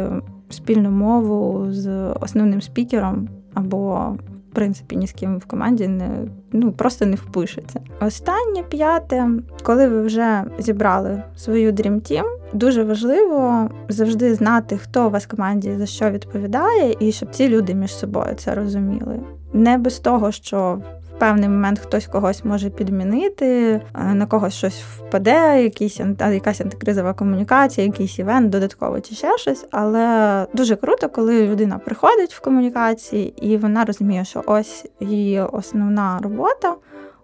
спільну 0.50 0.92
мову 0.92 1.66
з 1.72 1.90
основним 2.22 2.62
спікером 2.62 3.28
або 3.54 4.14
принципі 4.54 4.96
ні 4.96 5.08
з 5.08 5.12
ким 5.12 5.38
в 5.38 5.46
команді 5.46 5.88
не 5.88 6.10
ну 6.52 6.72
просто 6.72 7.06
не 7.06 7.16
впишеться. 7.16 7.80
Останнє 8.02 8.64
п'яте, 8.70 9.30
коли 9.64 9.88
ви 9.88 10.02
вже 10.02 10.44
зібрали 10.60 11.24
свою 11.36 11.72
Dream 11.72 12.12
Team, 12.12 12.24
дуже 12.54 12.84
важливо 12.84 13.70
завжди 13.90 14.36
знати, 14.36 14.78
хто 14.78 15.08
у 15.08 15.10
вас 15.10 15.24
в 15.24 15.28
команді 15.28 15.76
за 15.78 15.86
що 15.86 16.10
відповідає, 16.10 16.96
і 17.00 17.12
щоб 17.12 17.30
ці 17.32 17.50
люди 17.50 17.74
між 17.74 17.96
собою 17.96 18.36
це 18.36 18.56
розуміли. 18.56 19.20
Не 19.54 19.78
без 19.78 20.00
того, 20.00 20.32
що 20.32 20.82
певний 21.20 21.50
момент 21.50 21.80
хтось 21.80 22.08
когось 22.08 22.46
може 22.46 22.70
підмінити, 22.70 23.82
на 24.14 24.26
когось 24.26 24.54
щось 24.54 24.82
впаде, 24.82 25.64
якийсь 25.64 26.00
якась 26.20 26.62
антикризова 26.62 27.14
комунікація, 27.14 27.88
якийсь 27.88 28.20
івент, 28.20 28.50
додатково 28.50 29.00
чи 29.00 29.16
ще 29.16 29.38
щось. 29.38 29.66
Але 29.72 30.48
дуже 30.54 30.76
круто, 30.76 31.10
коли 31.10 31.48
людина 31.48 31.78
приходить 31.78 32.34
в 32.34 32.42
комунікації 32.42 33.34
і 33.50 33.58
вона 33.58 33.86
розуміє, 33.86 34.26
що 34.26 34.44
ось 34.46 34.86
її 35.00 35.42
основна 35.42 36.20
робота 36.24 36.76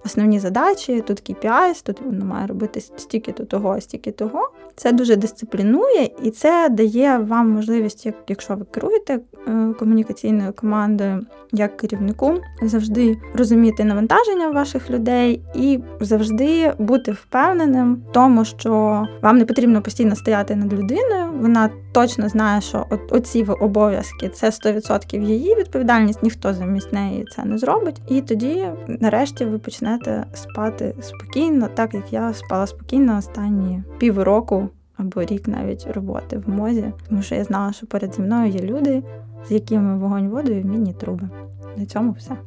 основні 0.06 0.40
задачі, 0.40 1.02
тут 1.02 1.30
KPIs, 1.30 1.86
тут 1.86 2.02
воно 2.02 2.26
має 2.26 2.48
робити 2.48 2.82
стільки 2.82 3.32
то 3.32 3.46
того, 3.46 3.82
стільки 3.82 4.12
того. 4.12 4.52
Це 4.80 4.92
дуже 4.92 5.16
дисциплінує 5.16 6.10
і 6.24 6.32
це 6.32 6.70
дає 6.70 7.18
вам 7.18 7.52
можливість, 7.52 8.08
якщо 8.28 8.56
ви 8.56 8.66
керуєте 8.66 9.20
е, 9.48 9.74
комунікаційною 9.80 10.54
командою 10.54 11.26
як 11.52 11.78
керівнику, 11.78 12.34
завжди 12.62 13.18
розуміти 13.34 13.84
навантаження 13.84 14.50
ваших 14.50 14.90
людей 14.90 15.42
і 15.56 15.80
завжди 16.00 16.74
бути 16.80 17.12
впевненим 17.12 17.96
в 17.96 18.12
тому, 18.12 18.46
що 18.46 19.04
вам 19.22 19.38
не 19.38 19.46
потрібно 19.46 19.82
постійно 19.82 20.16
стояти 20.16 20.56
над 20.56 20.74
людиною. 20.74 21.32
Вона 21.42 21.70
точно 21.92 22.30
знає, 22.30 22.62
що 22.62 22.86
оці 23.10 23.46
обов'язки 23.62 24.30
це 24.30 24.50
100% 24.50 25.22
її 25.22 25.56
відповідальність, 25.56 26.24
ніхто 26.24 26.54
замість 26.54 26.94
неї 26.94 27.26
це 27.36 27.46
не 27.46 27.58
зробить. 27.58 28.02
І 28.08 28.22
тоді, 28.22 28.66
нарешті, 28.88 29.46
ви 29.46 29.58
почнете 29.58 30.26
спати 30.34 30.96
спокійно, 31.02 31.70
так 31.74 31.94
як 31.94 32.14
я 32.14 32.34
спала 32.34 32.68
спокійно 32.68 33.18
останні 33.18 33.84
півроку 33.98 34.69
або 35.00 35.24
рік 35.24 35.48
навіть 35.48 35.88
роботи 35.88 36.38
в 36.38 36.50
мозі, 36.50 36.94
тому 37.10 37.22
що 37.22 37.36
я 37.36 37.44
знала, 37.44 37.74
що 37.74 37.88
перед 37.88 38.14
зі 38.14 38.22
мною 38.22 38.52
є 38.52 38.62
люди, 38.62 39.04
з 39.48 39.52
якими 39.52 39.98
вогонь 39.98 40.30
воду 40.30 40.52
і 40.52 40.62
вмінні 40.62 40.94
труби. 40.94 41.30
На 41.78 41.86
цьому 41.86 42.12
все. 42.12 42.38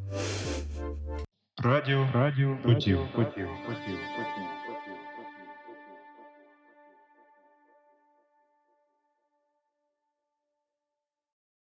Радіо, 1.65 2.07
радіо, 2.15 2.57
потів, 2.63 2.99
потів, 3.17 3.49
потів, 3.67 3.99
потів. 4.17 4.52